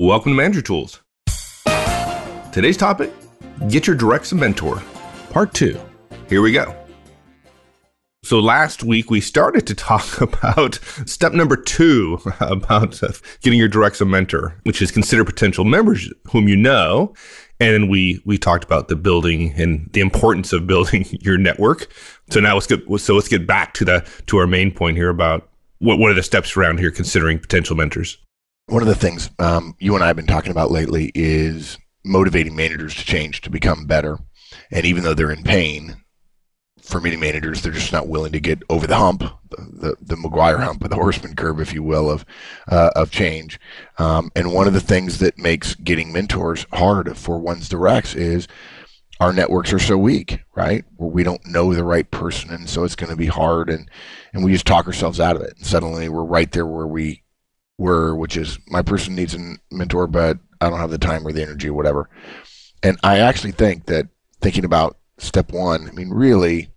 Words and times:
Welcome 0.00 0.32
to 0.32 0.36
Manager 0.36 0.60
Tools. 0.60 1.00
Today's 2.50 2.76
topic 2.76 3.12
Get 3.68 3.86
Your 3.86 3.94
Directs 3.94 4.32
a 4.32 4.34
Mentor, 4.34 4.82
Part 5.30 5.54
2. 5.54 5.78
Here 6.28 6.42
we 6.42 6.50
go. 6.50 6.74
So 8.24 8.40
last 8.40 8.82
week 8.82 9.08
we 9.08 9.20
started 9.20 9.68
to 9.68 9.74
talk 9.76 10.20
about 10.20 10.80
step 11.06 11.32
number 11.32 11.54
two 11.54 12.18
about 12.40 13.00
getting 13.40 13.56
your 13.56 13.68
directs 13.68 14.00
a 14.00 14.04
mentor, 14.04 14.58
which 14.64 14.82
is 14.82 14.90
consider 14.90 15.24
potential 15.24 15.64
members 15.64 16.12
whom 16.24 16.48
you 16.48 16.56
know. 16.56 17.14
And 17.60 17.88
we 17.88 18.20
we 18.24 18.36
talked 18.36 18.64
about 18.64 18.88
the 18.88 18.96
building 18.96 19.52
and 19.52 19.88
the 19.92 20.00
importance 20.00 20.52
of 20.52 20.66
building 20.66 21.06
your 21.20 21.38
network. 21.38 21.86
So 22.30 22.40
now 22.40 22.54
let's 22.54 22.66
get 22.66 22.80
so 22.98 23.14
let's 23.14 23.28
get 23.28 23.46
back 23.46 23.74
to 23.74 23.84
the 23.84 24.04
to 24.26 24.38
our 24.38 24.48
main 24.48 24.72
point 24.72 24.96
here 24.96 25.08
about 25.08 25.48
what 25.78 26.00
what 26.00 26.10
are 26.10 26.14
the 26.14 26.22
steps 26.24 26.56
around 26.56 26.80
here 26.80 26.90
considering 26.90 27.38
potential 27.38 27.76
mentors. 27.76 28.18
One 28.66 28.82
of 28.82 28.88
the 28.88 28.94
things 28.94 29.30
um, 29.38 29.74
you 29.78 29.94
and 29.94 30.02
I 30.02 30.06
have 30.08 30.16
been 30.16 30.26
talking 30.26 30.50
about 30.50 30.70
lately 30.70 31.12
is 31.14 31.78
motivating 32.04 32.56
managers 32.56 32.94
to 32.94 33.04
change 33.04 33.42
to 33.42 33.50
become 33.50 33.86
better. 33.86 34.18
And 34.70 34.86
even 34.86 35.04
though 35.04 35.14
they're 35.14 35.30
in 35.30 35.42
pain, 35.42 35.96
for 36.84 37.00
many 37.00 37.16
managers, 37.16 37.62
they're 37.62 37.72
just 37.72 37.92
not 37.92 38.08
willing 38.08 38.32
to 38.32 38.40
get 38.40 38.62
over 38.68 38.86
the 38.86 38.96
hump, 38.96 39.22
the 39.48 39.56
the, 39.56 39.96
the 40.00 40.16
McGuire 40.16 40.62
hump, 40.62 40.84
or 40.84 40.88
the 40.88 40.96
horseman 40.96 41.34
curve, 41.34 41.58
if 41.60 41.72
you 41.72 41.82
will, 41.82 42.10
of 42.10 42.26
uh, 42.68 42.90
of 42.94 43.10
change. 43.10 43.58
Um, 43.98 44.30
and 44.36 44.52
one 44.52 44.66
of 44.66 44.74
the 44.74 44.80
things 44.80 45.18
that 45.18 45.38
makes 45.38 45.74
getting 45.74 46.12
mentors 46.12 46.66
hard 46.74 47.16
for 47.16 47.38
one's 47.38 47.68
directs 47.68 48.14
is 48.14 48.46
our 49.18 49.32
networks 49.32 49.72
are 49.72 49.78
so 49.78 49.96
weak, 49.96 50.40
right? 50.54 50.84
Where 50.96 51.10
we 51.10 51.22
don't 51.22 51.46
know 51.46 51.72
the 51.72 51.84
right 51.84 52.10
person, 52.10 52.50
and 52.50 52.68
so 52.68 52.84
it's 52.84 52.96
going 52.96 53.10
to 53.10 53.16
be 53.16 53.26
hard, 53.26 53.70
and 53.70 53.90
and 54.34 54.44
we 54.44 54.52
just 54.52 54.66
talk 54.66 54.86
ourselves 54.86 55.20
out 55.20 55.36
of 55.36 55.42
it. 55.42 55.56
And 55.56 55.66
suddenly, 55.66 56.10
we're 56.10 56.22
right 56.22 56.52
there 56.52 56.66
where 56.66 56.86
we 56.86 57.23
were, 57.78 58.14
which 58.14 58.36
is 58.36 58.58
my 58.68 58.82
person 58.82 59.14
needs 59.14 59.34
a 59.34 59.56
mentor, 59.70 60.06
but 60.06 60.38
I 60.60 60.70
don't 60.70 60.78
have 60.78 60.90
the 60.90 60.98
time 60.98 61.26
or 61.26 61.32
the 61.32 61.42
energy 61.42 61.68
or 61.68 61.74
whatever. 61.74 62.08
And 62.82 62.98
I 63.02 63.18
actually 63.18 63.52
think 63.52 63.86
that 63.86 64.08
thinking 64.40 64.64
about 64.64 64.96
step 65.18 65.52
one, 65.52 65.88
I 65.88 65.92
mean, 65.92 66.10
really, 66.10 66.68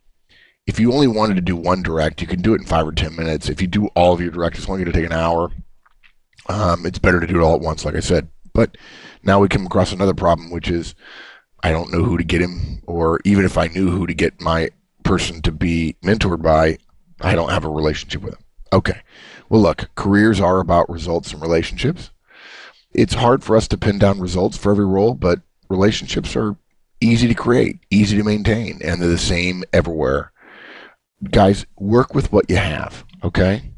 if 0.65 0.79
you 0.79 0.91
only 0.91 1.07
wanted 1.07 1.35
to 1.35 1.41
do 1.41 1.55
one 1.55 1.81
direct, 1.81 2.21
you 2.21 2.27
can 2.27 2.41
do 2.41 2.53
it 2.53 2.61
in 2.61 2.67
five 2.67 2.87
or 2.87 2.91
ten 2.91 3.15
minutes. 3.15 3.49
If 3.49 3.61
you 3.61 3.67
do 3.67 3.87
all 3.87 4.13
of 4.13 4.21
your 4.21 4.31
direct, 4.31 4.57
it's 4.57 4.67
only 4.67 4.83
going 4.83 4.93
to 4.93 4.99
take 4.99 5.09
an 5.09 5.17
hour. 5.17 5.51
Um, 6.49 6.85
it's 6.85 6.99
better 6.99 7.19
to 7.19 7.27
do 7.27 7.39
it 7.39 7.43
all 7.43 7.55
at 7.55 7.61
once, 7.61 7.85
like 7.85 7.95
I 7.95 7.99
said. 7.99 8.29
But 8.53 8.77
now 9.23 9.39
we 9.39 9.47
come 9.47 9.65
across 9.65 9.91
another 9.91 10.13
problem, 10.13 10.49
which 10.49 10.69
is 10.69 10.95
I 11.63 11.71
don't 11.71 11.91
know 11.91 12.03
who 12.03 12.17
to 12.17 12.23
get 12.23 12.41
him, 12.41 12.81
or 12.85 13.19
even 13.23 13.45
if 13.45 13.57
I 13.57 13.67
knew 13.67 13.89
who 13.89 14.07
to 14.07 14.13
get 14.13 14.41
my 14.41 14.69
person 15.03 15.41
to 15.41 15.51
be 15.51 15.95
mentored 16.03 16.41
by, 16.41 16.77
I 17.21 17.35
don't 17.35 17.51
have 17.51 17.65
a 17.65 17.69
relationship 17.69 18.21
with 18.21 18.33
him. 18.33 18.43
Okay. 18.73 19.01
Well, 19.49 19.61
look, 19.61 19.89
careers 19.95 20.39
are 20.39 20.59
about 20.59 20.89
results 20.89 21.33
and 21.33 21.41
relationships. 21.41 22.11
It's 22.91 23.15
hard 23.15 23.43
for 23.43 23.55
us 23.55 23.67
to 23.69 23.77
pin 23.77 23.99
down 23.99 24.19
results 24.19 24.57
for 24.57 24.71
every 24.71 24.85
role, 24.85 25.13
but 25.13 25.39
relationships 25.69 26.35
are 26.35 26.55
easy 26.99 27.27
to 27.27 27.33
create, 27.33 27.79
easy 27.89 28.17
to 28.17 28.23
maintain, 28.23 28.79
and 28.83 29.01
they're 29.01 29.09
the 29.09 29.17
same 29.17 29.63
everywhere. 29.71 30.31
Guys, 31.31 31.65
work 31.77 32.13
with 32.13 32.31
what 32.31 32.49
you 32.49 32.57
have, 32.57 33.05
okay? 33.23 33.71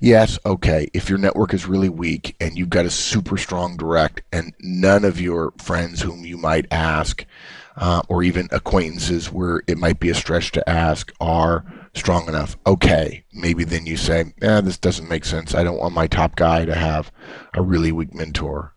Yes, 0.00 0.38
okay. 0.44 0.88
If 0.92 1.08
your 1.08 1.18
network 1.18 1.54
is 1.54 1.66
really 1.66 1.88
weak 1.88 2.36
and 2.40 2.56
you've 2.56 2.70
got 2.70 2.86
a 2.86 2.90
super 2.90 3.36
strong 3.36 3.76
direct, 3.76 4.22
and 4.32 4.54
none 4.60 5.04
of 5.04 5.20
your 5.20 5.52
friends 5.58 6.02
whom 6.02 6.24
you 6.24 6.36
might 6.36 6.66
ask, 6.70 7.24
uh, 7.76 8.02
or 8.08 8.22
even 8.22 8.48
acquaintances 8.50 9.32
where 9.32 9.62
it 9.66 9.78
might 9.78 10.00
be 10.00 10.10
a 10.10 10.14
stretch 10.14 10.52
to 10.52 10.68
ask, 10.68 11.12
are 11.20 11.64
strong 11.94 12.28
enough. 12.28 12.56
Okay, 12.66 13.24
maybe 13.32 13.64
then 13.64 13.86
you 13.86 13.96
say, 13.96 14.32
eh, 14.42 14.60
this 14.60 14.78
doesn't 14.78 15.08
make 15.08 15.24
sense. 15.24 15.54
I 15.54 15.64
don't 15.64 15.78
want 15.78 15.94
my 15.94 16.06
top 16.06 16.36
guy 16.36 16.64
to 16.64 16.74
have 16.74 17.10
a 17.54 17.62
really 17.62 17.92
weak 17.92 18.14
mentor. 18.14 18.74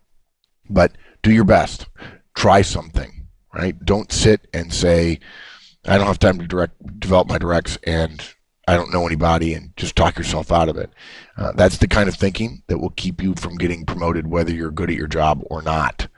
But 0.68 0.92
do 1.22 1.32
your 1.32 1.44
best. 1.44 1.86
Try 2.34 2.62
something, 2.62 3.28
right? 3.52 3.78
Don't 3.84 4.10
sit 4.10 4.48
and 4.52 4.72
say, 4.72 5.20
I 5.86 5.98
don't 5.98 6.06
have 6.06 6.18
time 6.18 6.38
to 6.38 6.46
direct 6.46 7.00
develop 7.00 7.28
my 7.28 7.38
directs 7.38 7.78
and 7.84 8.33
I 8.66 8.76
don't 8.76 8.92
know 8.92 9.06
anybody 9.06 9.54
and 9.54 9.76
just 9.76 9.96
talk 9.96 10.16
yourself 10.16 10.50
out 10.50 10.68
of 10.68 10.76
it. 10.76 10.90
Uh, 11.36 11.52
that's 11.52 11.78
the 11.78 11.88
kind 11.88 12.08
of 12.08 12.14
thinking 12.14 12.62
that 12.66 12.78
will 12.78 12.90
keep 12.90 13.22
you 13.22 13.34
from 13.34 13.56
getting 13.56 13.84
promoted 13.84 14.26
whether 14.26 14.52
you're 14.52 14.70
good 14.70 14.90
at 14.90 14.96
your 14.96 15.06
job 15.06 15.42
or 15.50 15.62
not. 15.62 16.08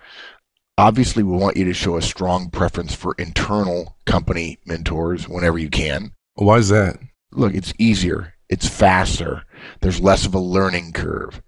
Obviously, 0.78 1.22
we 1.22 1.36
want 1.36 1.56
you 1.56 1.64
to 1.64 1.72
show 1.72 1.96
a 1.96 2.02
strong 2.02 2.50
preference 2.50 2.94
for 2.94 3.14
internal 3.18 3.96
company 4.04 4.58
mentors 4.66 5.28
whenever 5.28 5.58
you 5.58 5.70
can. 5.70 6.12
Why 6.34 6.58
is 6.58 6.68
that? 6.68 6.98
Look, 7.32 7.54
it's 7.54 7.72
easier, 7.78 8.34
it's 8.48 8.68
faster, 8.68 9.44
there's 9.80 10.00
less 10.00 10.26
of 10.26 10.34
a 10.34 10.38
learning 10.38 10.92
curve. 10.92 11.42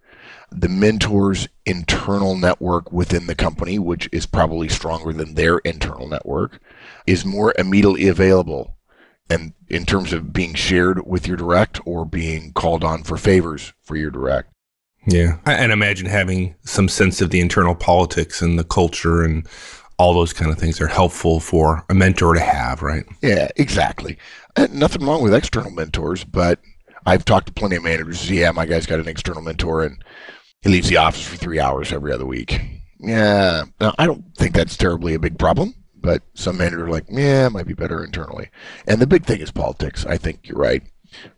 The 0.51 0.69
mentor's 0.69 1.47
internal 1.67 2.37
network 2.37 2.91
within 2.91 3.27
the 3.27 3.35
company, 3.35 3.79
which 3.79 4.09
is 4.13 4.25
probably 4.25 4.69
stronger 4.71 5.13
than 5.13 5.35
their 5.35 5.59
internal 5.59 6.09
network, 6.09 6.59
is 7.07 7.27
more 7.27 7.53
immediately 7.59 8.09
available. 8.09 8.78
And 9.31 9.53
in 9.69 9.85
terms 9.85 10.13
of 10.13 10.33
being 10.33 10.55
shared 10.55 11.07
with 11.07 11.27
your 11.27 11.37
direct 11.37 11.81
or 11.85 12.05
being 12.05 12.53
called 12.53 12.83
on 12.83 13.03
for 13.03 13.17
favors 13.17 13.73
for 13.83 13.97
your 13.97 14.11
direct. 14.11 14.53
Yeah. 15.07 15.39
And 15.47 15.73
imagine 15.73 16.07
having 16.07 16.55
some 16.65 16.89
sense 16.89 17.21
of 17.21 17.31
the 17.31 17.41
internal 17.41 17.75
politics 17.75 18.43
and 18.43 18.59
the 18.59 18.65
culture 18.65 19.23
and 19.23 19.47
all 19.99 20.15
those 20.15 20.33
kind 20.33 20.51
of 20.51 20.59
things 20.59 20.81
are 20.81 20.87
helpful 20.87 21.41
for 21.41 21.85
a 21.89 21.95
mentor 21.95 22.35
to 22.35 22.41
have, 22.41 22.83
right? 22.83 23.05
Yeah, 23.23 23.49
exactly. 23.57 24.17
And 24.57 24.75
nothing 24.75 25.05
wrong 25.05 25.23
with 25.23 25.35
external 25.35 25.71
mentors, 25.71 26.25
but 26.25 26.61
I've 27.05 27.25
talked 27.25 27.49
to 27.49 27.53
plenty 27.53 27.77
of 27.77 27.83
managers. 27.83 28.31
Yeah, 28.31 28.51
my 28.51 28.67
guy's 28.67 28.87
got 28.87 29.01
an 29.01 29.09
external 29.09 29.43
mentor 29.43 29.83
and 29.85 30.03
he 30.63 30.71
leaves 30.71 30.89
the 30.89 30.99
office 30.99 31.27
for 31.27 31.37
three 31.37 31.61
hours 31.61 31.93
every 31.93 32.13
other 32.13 32.27
week. 32.27 32.61
Yeah, 33.01 33.65
now, 33.81 33.95
I 33.99 34.07
don't 34.07 34.25
think 34.37 34.55
that's 34.55 34.77
terribly 34.77 35.15
a 35.15 35.21
big 35.21 35.39
problem, 35.39 35.75
but 36.01 36.23
some 36.35 36.57
managers 36.57 36.83
are 36.83 36.91
like, 36.91 37.05
yeah, 37.09 37.47
it 37.47 37.53
might 37.53 37.67
be 37.67 37.75
better 37.75 38.05
internally. 38.05 38.51
And 38.87 39.01
the 39.01 39.07
big 39.07 39.25
thing 39.25 39.41
is 39.41 39.51
politics. 39.51 40.07
I 40.07 40.17
think 40.17 40.49
you're 40.49 40.59
right 40.59 40.83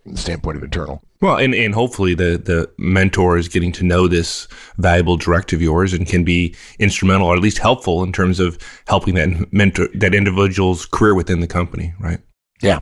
from 0.02 0.12
the 0.12 0.18
standpoint 0.18 0.56
of 0.56 0.62
internal. 0.62 1.02
Well, 1.20 1.36
and, 1.36 1.54
and 1.54 1.74
hopefully 1.74 2.14
the, 2.14 2.38
the 2.38 2.70
mentor 2.78 3.36
is 3.36 3.48
getting 3.48 3.72
to 3.72 3.84
know 3.84 4.08
this 4.08 4.48
valuable 4.78 5.16
direct 5.16 5.52
of 5.52 5.60
yours 5.60 5.92
and 5.92 6.06
can 6.06 6.24
be 6.24 6.54
instrumental 6.78 7.28
or 7.28 7.36
at 7.36 7.42
least 7.42 7.58
helpful 7.58 8.02
in 8.02 8.12
terms 8.12 8.40
of 8.40 8.58
helping 8.86 9.14
that 9.14 9.52
mentor 9.52 9.88
that 9.94 10.14
individual's 10.14 10.86
career 10.86 11.14
within 11.14 11.40
the 11.40 11.46
company, 11.46 11.92
right? 12.00 12.20
Yeah. 12.62 12.80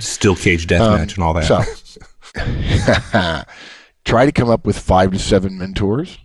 Steel 0.00 0.34
cage 0.34 0.66
deathmatch 0.66 0.96
um, 0.96 1.08
and 1.14 1.18
all 1.18 1.34
that. 1.34 1.44
So 1.44 1.62
try 4.04 4.26
to 4.26 4.32
come 4.32 4.50
up 4.50 4.66
with 4.66 4.78
five 4.78 5.12
to 5.12 5.18
seven 5.18 5.56
mentors. 5.56 6.18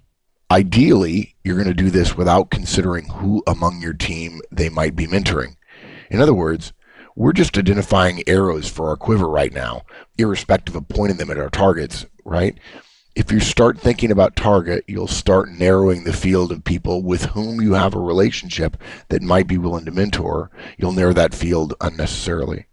Ideally, 0.53 1.35
you're 1.43 1.55
going 1.55 1.67
to 1.67 1.73
do 1.73 1.89
this 1.89 2.15
without 2.15 2.51
considering 2.51 3.09
who 3.09 3.41
among 3.47 3.81
your 3.81 3.93
team 3.93 4.39
they 4.51 4.69
might 4.69 4.95
be 4.95 5.07
mentoring. 5.07 5.55
In 6.11 6.21
other 6.21 6.35
words, 6.35 6.73
we're 7.15 7.33
just 7.33 7.57
identifying 7.57 8.21
arrows 8.27 8.69
for 8.69 8.89
our 8.89 8.95
quiver 8.95 9.27
right 9.27 9.51
now, 9.51 9.81
irrespective 10.15 10.75
of 10.75 10.87
pointing 10.87 11.17
them 11.17 11.31
at 11.31 11.39
our 11.39 11.49
targets, 11.49 12.05
right? 12.23 12.55
If 13.15 13.31
you 13.31 13.39
start 13.39 13.79
thinking 13.79 14.11
about 14.11 14.35
target, 14.35 14.83
you'll 14.87 15.07
start 15.07 15.49
narrowing 15.49 16.03
the 16.03 16.13
field 16.13 16.51
of 16.51 16.63
people 16.63 17.01
with 17.01 17.25
whom 17.25 17.59
you 17.59 17.73
have 17.73 17.95
a 17.95 17.99
relationship 17.99 18.77
that 19.09 19.23
might 19.23 19.47
be 19.47 19.57
willing 19.57 19.85
to 19.85 19.91
mentor. 19.91 20.51
You'll 20.77 20.91
narrow 20.91 21.13
that 21.13 21.33
field 21.33 21.73
unnecessarily. 21.81 22.67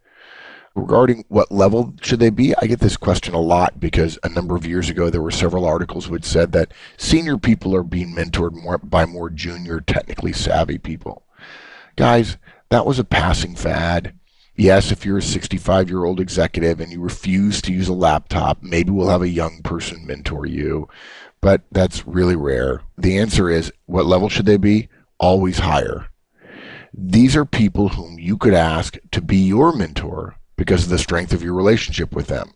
Regarding 0.77 1.25
what 1.29 1.51
level 1.51 1.95
should 2.01 2.21
they 2.21 2.31
be, 2.31 2.55
I 2.63 2.67
get 2.67 2.79
this 2.79 2.97
question 2.97 3.35
a 3.35 3.41
lot 3.41 3.81
because 3.81 4.19
a 4.23 4.29
number 4.29 4.55
of 4.55 4.65
years 4.65 4.89
ago 4.89 5.11
there 5.11 5.21
were 5.21 5.33
several 5.33 5.65
articles 5.65 6.09
which 6.09 6.25
said 6.25 6.53
that 6.53 6.73
senior 6.97 7.39
people 7.39 7.75
are 7.75 7.83
being 7.83 8.15
mentored 8.15 8.53
more 8.53 8.79
by 8.79 9.05
more 9.05 9.31
junior, 9.31 9.81
technically 9.81 10.33
savvy 10.33 10.79
people. 10.79 11.25
Guys, 11.97 12.37
that 12.69 12.87
was 12.87 13.01
a 13.01 13.05
passing 13.05 13.57
fad. 13.57 14.15
Yes, 14.55 14.93
if 14.93 15.05
you're 15.05 15.19
a 15.19 15.23
65 15.23 15.89
year 15.89 16.05
old 16.05 16.21
executive 16.21 16.79
and 16.79 16.93
you 16.93 17.01
refuse 17.01 17.61
to 17.63 17.73
use 17.73 17.89
a 17.89 17.93
laptop, 17.93 18.63
maybe 18.63 18.93
we'll 18.93 19.09
have 19.09 19.23
a 19.23 19.29
young 19.29 19.63
person 19.63 20.07
mentor 20.07 20.47
you, 20.47 20.89
but 21.41 21.63
that's 21.73 22.07
really 22.07 22.37
rare. 22.37 22.83
The 22.97 23.19
answer 23.19 23.51
is 23.51 23.73
what 23.87 24.07
level 24.07 24.29
should 24.29 24.47
they 24.47 24.57
be? 24.57 24.89
Always 25.19 25.59
higher. 25.59 26.11
These 26.95 27.35
are 27.35 27.45
people 27.45 27.89
whom 27.89 28.21
you 28.21 28.37
could 28.37 28.55
ask 28.55 28.99
to 29.11 29.21
be 29.21 29.37
your 29.37 29.73
mentor 29.73 30.37
because 30.61 30.85
of 30.85 30.91
the 30.91 30.99
strength 30.99 31.33
of 31.33 31.43
your 31.43 31.55
relationship 31.55 32.15
with 32.15 32.27
them. 32.27 32.53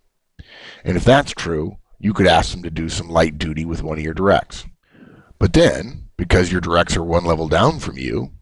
And 0.84 0.94
if 0.94 1.04
that's 1.04 1.32
true, 1.32 1.78
you 1.98 2.12
could 2.12 2.26
ask 2.26 2.52
them 2.52 2.62
to 2.62 2.70
do 2.70 2.90
some 2.90 3.08
light 3.08 3.38
duty 3.38 3.64
with 3.64 3.82
one 3.82 3.96
of 3.96 4.04
your 4.04 4.12
directs. 4.12 4.66
But 5.38 5.54
then, 5.54 6.10
because 6.18 6.52
your 6.52 6.60
directs 6.60 6.98
are 6.98 7.02
one 7.02 7.24
level 7.24 7.48
down 7.48 7.78
from 7.78 7.96
you, 7.96 8.32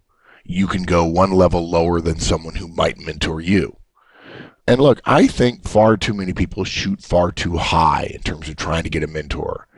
you 0.43 0.67
can 0.67 0.83
go 0.83 1.05
one 1.05 1.31
level 1.31 1.71
lower 1.71 2.01
than 2.01 2.19
someone 2.19 2.57
who 2.57 2.67
might 2.67 2.99
mentor 2.99 3.41
you. 3.41 3.77
And 4.67 4.81
look, 4.81 5.01
I 5.05 5.29
think 5.29 5.63
far 5.63 5.97
too 5.97 6.13
many 6.13 6.33
people 6.33 6.65
shoot 6.65 7.01
far 7.01 7.31
too 7.31 7.57
high 7.57 8.11
in 8.13 8.23
terms 8.23 8.49
of 8.49 8.57
trying 8.57 8.83
to 8.83 8.91
get 8.91 9.05
a 9.05 9.07
mentor. 9.07 9.69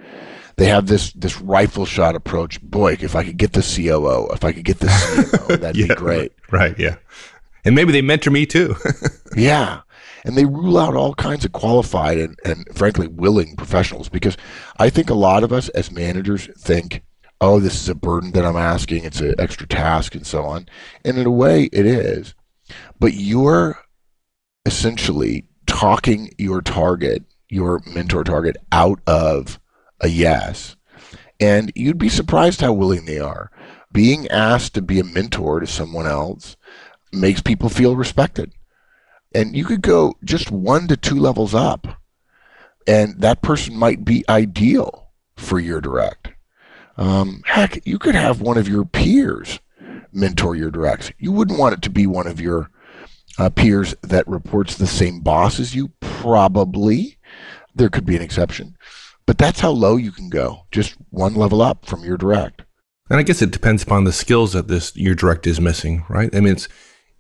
They 0.57 0.67
have 0.67 0.87
this 0.87 1.13
this 1.13 1.43
rifle 1.43 1.85
shot 1.85 2.15
approach. 2.15 2.59
Boy, 2.63 2.97
if 3.01 3.15
I 3.15 3.23
could 3.23 3.37
get 3.37 3.53
the 3.53 3.61
COO, 3.61 4.33
if 4.33 4.45
I 4.45 4.53
could 4.53 4.65
get 4.65 4.79
the 4.79 4.87
CMO, 4.87 5.47
that'd 5.61 5.77
yeah, 5.77 5.89
be 5.89 5.95
great. 5.95 6.33
Right, 6.51 6.79
yeah. 6.79 6.97
And 7.65 7.75
maybe 7.75 7.93
they 7.93 8.03
mentor 8.03 8.31
me 8.31 8.47
too. 8.47 8.77
yeah. 9.37 9.81
And 10.25 10.37
they 10.37 10.45
rule 10.45 10.79
out 10.79 10.95
all 10.95 11.15
kinds 11.15 11.45
of 11.45 11.53
qualified 11.53 12.19
and, 12.19 12.39
and 12.45 12.67
frankly 12.75 13.09
willing 13.09 13.57
professionals 13.57 14.09
because 14.09 14.37
I 14.79 14.91
think 14.91 15.11
a 15.11 15.15
lot 15.15 15.45
of 15.45 15.53
us 15.53 15.69
as 15.71 15.91
managers 15.91 16.49
think 16.59 17.03
oh, 17.41 17.61
this 17.61 17.75
is 17.75 17.89
a 17.89 17.95
burden 17.95 18.33
that 18.33 18.45
I'm 18.45 18.57
asking, 18.57 19.05
it's 19.05 19.21
an 19.21 19.35
extra 19.39 19.67
task, 19.67 20.15
and 20.15 20.27
so 20.27 20.45
on. 20.45 20.67
And 21.05 21.19
in 21.19 21.27
a 21.27 21.31
way, 21.31 21.65
it 21.73 21.85
is. 21.85 22.35
But 22.99 23.15
you're 23.15 23.79
essentially 24.65 25.47
talking 25.67 26.31
your 26.39 26.63
target, 26.63 27.25
your 27.51 27.83
mentor 27.87 28.25
target, 28.25 28.57
out 28.73 29.01
of 29.07 29.61
a 30.01 30.09
yes. 30.09 30.77
And 31.39 31.71
you'd 31.75 31.99
be 31.99 32.09
surprised 32.09 32.61
how 32.63 32.73
willing 32.73 33.05
they 33.05 33.19
are. 33.19 33.51
Being 33.93 34.27
asked 34.29 34.75
to 34.75 34.83
be 34.83 34.99
a 34.99 35.05
mentor 35.05 35.61
to 35.61 35.67
someone 35.67 36.07
else 36.07 36.57
makes 37.15 37.41
people 37.41 37.69
feel 37.69 37.97
respected. 37.97 38.53
And 39.35 39.57
you 39.57 39.65
could 39.65 39.83
go 39.83 40.15
just 40.25 40.51
one 40.51 40.87
to 40.89 40.97
two 40.97 41.19
levels 41.19 41.55
up, 41.55 41.87
and 42.87 43.21
that 43.21 43.43
person 43.43 43.77
might 43.77 44.05
be 44.05 44.25
ideal 44.29 45.11
for 45.37 45.59
your 45.59 45.81
direct. 45.81 46.29
Um, 46.97 47.43
heck, 47.47 47.85
you 47.87 47.99
could 47.99 48.15
have 48.15 48.41
one 48.41 48.57
of 48.57 48.69
your 48.69 48.85
peers 48.85 49.59
mentor 50.13 50.55
your 50.55 50.71
directs. 50.71 51.11
You 51.19 51.33
wouldn't 51.33 51.59
want 51.59 51.75
it 51.75 51.83
to 51.83 51.91
be 51.91 52.07
one 52.07 52.27
of 52.27 52.41
your 52.41 52.71
uh, 53.39 53.51
peers 53.51 53.95
that 54.03 54.29
reports 54.29 54.77
the 54.77 54.87
same 54.87 55.21
boss 55.21 55.59
as 55.59 55.75
you, 55.75 55.89
probably. 56.01 57.19
There 57.75 57.89
could 57.89 58.07
be 58.07 58.17
an 58.17 58.23
exception. 58.23 58.77
But 59.27 59.39
that's 59.39 59.61
how 59.61 59.71
low 59.71 59.97
you 59.97 60.13
can 60.13 60.29
go, 60.29 60.67
just 60.71 60.97
one 61.11 61.35
level 61.35 61.63
up 61.63 61.87
from 61.87 62.05
your 62.05 62.17
direct. 62.17 62.63
And 63.11 63.19
I 63.19 63.23
guess 63.23 63.43
it 63.43 63.51
depends 63.51 63.83
upon 63.83 64.05
the 64.05 64.13
skills 64.13 64.53
that 64.53 64.69
this 64.69 64.95
your 64.97 65.15
direct 65.15 65.47
is 65.47 65.61
missing, 65.61 66.05
right? 66.09 66.35
I 66.35 66.41
mean, 66.41 66.53
it's 66.53 66.69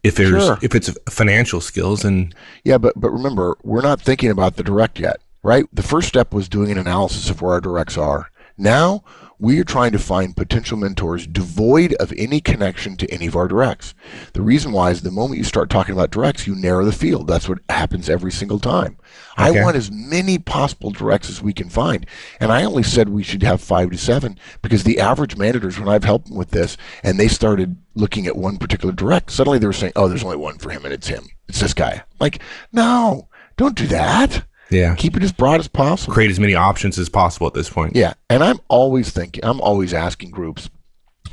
if 0.05 0.15
there's 0.17 0.45
sure. 0.45 0.59
if 0.63 0.75
it's 0.75 0.97
financial 1.09 1.61
skills 1.61 2.05
and 2.05 2.35
yeah, 2.63 2.79
but 2.79 2.93
but 2.95 3.11
remember, 3.11 3.57
we're 3.65 3.81
not 3.81 4.01
thinking 4.01 4.31
about 4.31 4.57
the 4.57 4.63
direct 4.63 5.01
yet, 5.01 5.17
right? 5.43 5.65
The 5.73 5.83
first 5.83 6.07
step 6.07 6.33
was 6.33 6.49
doing 6.49 6.71
an 6.71 6.79
analysis 6.79 7.31
of 7.31 7.43
where 7.43 7.55
our 7.55 7.61
directs 7.61 7.99
are. 7.99 8.31
Now 8.57 9.03
we 9.39 9.61
are 9.61 9.65
trying 9.65 9.93
to 9.93 9.99
find 9.99 10.37
potential 10.37 10.77
mentors 10.77 11.27
devoid 11.27 11.95
of 11.95 12.13
any 12.17 12.41
connection 12.41 12.97
to 12.97 13.11
any 13.11 13.27
of 13.27 13.37
our 13.37 13.49
directs. 13.49 13.95
The 14.33 14.43
reason 14.43 14.73
why 14.73 14.91
is 14.91 15.03
the 15.03 15.11
moment 15.11 15.39
you 15.39 15.45
start 15.45 15.71
talking 15.71 15.93
about 15.93 16.11
directs, 16.11 16.47
you 16.47 16.55
narrow 16.55 16.85
the 16.85 16.93
field. 16.93 17.27
That's 17.27 17.49
what 17.49 17.59
happens 17.69 18.09
every 18.09 18.33
single 18.33 18.59
time. 18.59 18.97
Okay. 19.39 19.59
I 19.59 19.63
want 19.63 19.77
as 19.77 19.91
many 19.91 20.39
possible 20.39 20.91
directs 20.91 21.29
as 21.29 21.43
we 21.43 21.53
can 21.53 21.69
find. 21.69 22.07
And 22.41 22.53
I 22.53 22.65
only 22.65 22.83
said 22.83 23.09
we 23.09 23.23
should 23.23 23.43
have 23.43 23.61
five 23.61 23.91
to 23.91 23.99
seven 23.99 24.39
because 24.63 24.85
the 24.85 25.01
average 25.01 25.37
managers, 25.37 25.79
when 25.79 25.89
I've 25.89 26.05
helped 26.05 26.29
them 26.29 26.37
with 26.37 26.51
this 26.51 26.77
and 27.03 27.19
they 27.19 27.29
started 27.29 27.77
looking 27.95 28.27
at 28.27 28.37
one 28.37 28.59
particular 28.59 28.95
direct, 28.95 29.31
suddenly 29.31 29.59
they 29.59 29.67
were 29.67 29.73
saying, 29.73 29.93
oh, 29.97 30.09
there's 30.09 30.25
only 30.25 30.37
one 30.37 30.59
for 30.59 30.71
him 30.71 30.85
and 30.85 30.95
it's 30.95 31.09
him. 31.09 31.27
It's 31.49 31.61
this 31.61 31.75
guy. 31.75 31.93
I'm 31.93 32.17
like, 32.21 32.41
no, 32.73 33.29
don't 33.57 33.77
do 33.77 33.87
that. 33.89 34.45
Yeah. 34.71 34.95
Keep 34.95 35.17
it 35.17 35.23
as 35.23 35.33
broad 35.33 35.61
as 35.61 35.69
possible. 35.69 36.15
Create 36.15 36.31
as 36.31 36.41
many 36.41 36.55
options 36.55 36.99
as 36.99 37.09
possible 37.09 37.47
at 37.47 37.55
this 37.55 37.69
point. 37.69 37.97
Yeah. 37.97 38.15
And 38.31 38.43
I'm 38.43 38.61
always 38.69 39.11
thinking, 39.11 39.45
I'm 39.45 39.61
always 39.61 39.95
asking 39.95 40.31
groups. 40.31 40.71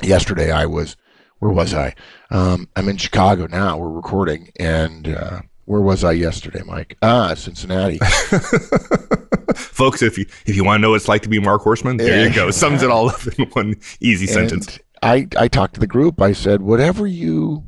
Yesterday 0.02 0.50
I 0.50 0.66
was, 0.66 0.96
where 1.38 1.52
was 1.52 1.74
I? 1.74 1.94
Um, 2.30 2.68
I'm 2.76 2.88
in 2.88 2.96
Chicago 2.96 3.46
now. 3.46 3.78
We're 3.78 3.90
recording. 3.90 4.50
And 4.58 5.08
uh, 5.08 5.40
where 5.64 5.80
was 5.80 6.04
I 6.04 6.12
yesterday, 6.12 6.62
Mike? 6.64 6.96
Ah, 7.02 7.34
Cincinnati. 7.34 7.98
Folks, 9.54 10.02
if 10.02 10.18
you 10.18 10.26
if 10.46 10.56
you 10.56 10.64
want 10.64 10.78
to 10.78 10.82
know 10.82 10.90
what 10.90 10.96
it's 10.96 11.08
like 11.08 11.22
to 11.22 11.28
be 11.28 11.38
Mark 11.38 11.62
Horstman, 11.62 11.98
there 11.98 12.20
yeah. 12.20 12.28
you 12.28 12.34
go. 12.34 12.50
Sums 12.50 12.82
it 12.82 12.90
all 12.90 13.10
up 13.10 13.26
in 13.38 13.46
one 13.50 13.76
easy 14.00 14.26
and 14.26 14.34
sentence. 14.50 14.78
I, 15.02 15.28
I 15.36 15.48
talked 15.48 15.74
to 15.74 15.80
the 15.80 15.86
group. 15.86 16.22
I 16.22 16.32
said, 16.32 16.62
whatever 16.62 17.06
you, 17.06 17.64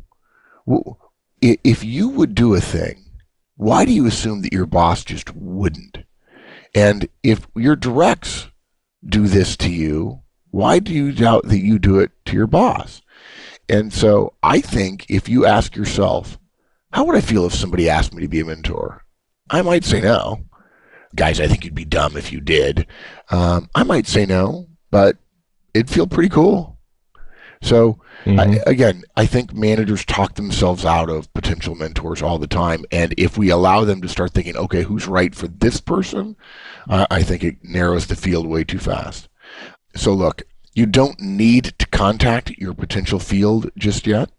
if 1.42 1.84
you 1.84 2.08
would 2.08 2.34
do 2.34 2.54
a 2.54 2.60
thing 2.60 3.03
why 3.56 3.84
do 3.84 3.92
you 3.92 4.06
assume 4.06 4.42
that 4.42 4.52
your 4.52 4.66
boss 4.66 5.04
just 5.04 5.34
wouldn't? 5.34 5.98
And 6.74 7.08
if 7.22 7.46
your 7.54 7.76
directs 7.76 8.48
do 9.06 9.28
this 9.28 9.56
to 9.58 9.70
you, 9.70 10.22
why 10.50 10.78
do 10.78 10.92
you 10.92 11.12
doubt 11.12 11.48
that 11.48 11.60
you 11.60 11.78
do 11.78 11.98
it 11.98 12.10
to 12.26 12.34
your 12.34 12.46
boss? 12.46 13.02
And 13.68 13.92
so 13.92 14.34
I 14.42 14.60
think 14.60 15.06
if 15.08 15.28
you 15.28 15.46
ask 15.46 15.76
yourself, 15.76 16.38
how 16.92 17.04
would 17.04 17.16
I 17.16 17.20
feel 17.20 17.46
if 17.46 17.54
somebody 17.54 17.88
asked 17.88 18.14
me 18.14 18.22
to 18.22 18.28
be 18.28 18.40
a 18.40 18.44
mentor? 18.44 19.04
I 19.50 19.62
might 19.62 19.84
say 19.84 20.00
no. 20.00 20.44
Guys, 21.14 21.40
I 21.40 21.46
think 21.46 21.64
you'd 21.64 21.74
be 21.74 21.84
dumb 21.84 22.16
if 22.16 22.32
you 22.32 22.40
did. 22.40 22.86
Um, 23.30 23.68
I 23.74 23.84
might 23.84 24.06
say 24.06 24.26
no, 24.26 24.66
but 24.90 25.16
it'd 25.72 25.90
feel 25.90 26.06
pretty 26.06 26.28
cool. 26.28 26.73
So 27.64 27.98
Mm-hmm. 28.24 28.40
I, 28.40 28.62
again, 28.70 29.04
I 29.16 29.26
think 29.26 29.52
managers 29.52 30.04
talk 30.04 30.34
themselves 30.34 30.84
out 30.84 31.10
of 31.10 31.32
potential 31.34 31.74
mentors 31.74 32.22
all 32.22 32.38
the 32.38 32.46
time. 32.46 32.86
And 32.90 33.14
if 33.18 33.36
we 33.36 33.50
allow 33.50 33.84
them 33.84 34.00
to 34.00 34.08
start 34.08 34.32
thinking, 34.32 34.56
okay, 34.56 34.82
who's 34.82 35.06
right 35.06 35.34
for 35.34 35.46
this 35.46 35.80
person, 35.80 36.36
uh, 36.88 37.06
I 37.10 37.22
think 37.22 37.44
it 37.44 37.62
narrows 37.62 38.06
the 38.06 38.16
field 38.16 38.46
way 38.46 38.64
too 38.64 38.78
fast. 38.78 39.28
So, 39.94 40.14
look, 40.14 40.42
you 40.72 40.86
don't 40.86 41.20
need 41.20 41.74
to 41.78 41.86
contact 41.88 42.50
your 42.56 42.72
potential 42.72 43.18
field 43.18 43.70
just 43.76 44.06
yet. 44.06 44.30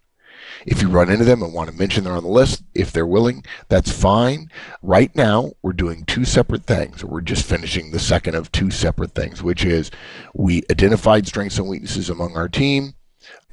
If 0.65 0.81
you 0.81 0.89
run 0.89 1.11
into 1.11 1.25
them 1.25 1.43
and 1.43 1.53
want 1.53 1.69
to 1.69 1.75
mention 1.75 2.03
they're 2.03 2.13
on 2.13 2.23
the 2.23 2.29
list, 2.29 2.63
if 2.73 2.91
they're 2.91 3.05
willing, 3.05 3.45
that's 3.69 3.91
fine. 3.91 4.49
Right 4.81 5.15
now, 5.15 5.51
we're 5.61 5.73
doing 5.73 6.05
two 6.05 6.25
separate 6.25 6.63
things. 6.63 7.05
We're 7.05 7.21
just 7.21 7.45
finishing 7.45 7.91
the 7.91 7.99
second 7.99 8.33
of 8.33 8.51
two 8.51 8.71
separate 8.71 9.13
things, 9.13 9.43
which 9.43 9.63
is 9.63 9.91
we 10.33 10.63
identified 10.71 11.27
strengths 11.27 11.59
and 11.59 11.67
weaknesses 11.67 12.09
among 12.09 12.35
our 12.35 12.49
team 12.49 12.95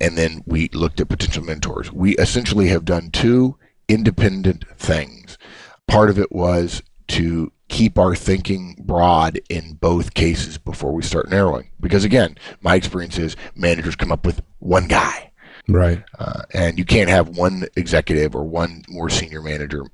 and 0.01 0.17
then 0.17 0.43
we 0.47 0.69
looked 0.73 1.01
at 1.01 1.09
potential 1.09 1.45
mentors. 1.45 1.93
We 1.93 2.17
essentially 2.17 2.69
have 2.69 2.85
done 2.85 3.11
two 3.11 3.57
independent 3.89 4.65
things. 4.77 5.39
Part 5.87 6.11
of 6.11 6.19
it 6.19 6.33
was 6.33 6.83
to 7.09 7.53
keep 7.69 7.99
our 7.99 8.15
thinking 8.15 8.77
broad 8.85 9.41
in 9.49 9.75
both 9.75 10.15
cases 10.15 10.59
before 10.59 10.93
we 10.93 11.03
start 11.03 11.31
narrowing. 11.31 11.71
Because 11.81 12.05
again, 12.05 12.37
my 12.61 12.75
experience 12.75 13.19
is 13.19 13.37
managers 13.55 13.97
come 13.97 14.13
up 14.13 14.27
with 14.27 14.43
one 14.59 14.89
guy. 14.89 15.33
Right. 15.69 16.03
Uh, 16.19 16.43
and 16.53 16.79
you 16.79 16.85
can't 16.85 17.09
have 17.09 17.37
one 17.37 17.67
executive 17.77 18.35
or 18.35 18.45
one 18.45 18.83
more 18.89 19.09
senior 19.09 19.43
manager 19.43 19.85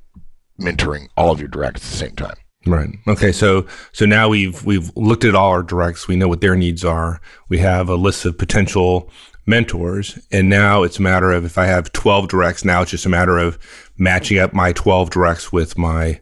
mentoring 0.61 1.09
all 1.17 1.31
of 1.31 1.39
your 1.39 1.49
directs 1.49 1.85
at 1.85 1.91
the 1.91 1.97
same 1.97 2.17
time. 2.17 2.37
Right. 2.67 2.91
Okay. 3.07 3.33
So 3.33 3.67
so 3.93 4.05
now 4.05 4.29
we've 4.29 4.65
we've 4.65 4.91
looked 4.97 5.25
at 5.25 5.35
all 5.35 5.51
our 5.51 5.63
directs. 5.63 6.09
We 6.09 6.17
know 6.17 6.29
what 6.29 6.41
their 6.41 6.57
needs 6.57 6.85
are. 6.85 7.21
We 7.49 7.59
have 7.59 7.89
a 7.89 7.95
list 7.95 8.25
of 8.25 8.37
potential 8.37 9.11
mentors. 9.49 10.19
And 10.31 10.49
now 10.49 10.83
it's 10.83 10.99
a 10.99 11.03
matter 11.03 11.33
of 11.33 11.45
if 11.45 11.59
I 11.59 11.65
have 11.67 11.93
12 11.93 12.29
directs, 12.29 12.65
now 12.65 12.83
it's 12.83 12.91
just 12.91 13.07
a 13.07 13.09
matter 13.09 13.39
of 13.39 13.59
matching 13.97 14.39
up 14.39 14.53
my 14.53 14.73
12 14.73 15.11
directs 15.11 15.51
with 15.53 15.77
my 15.77 16.21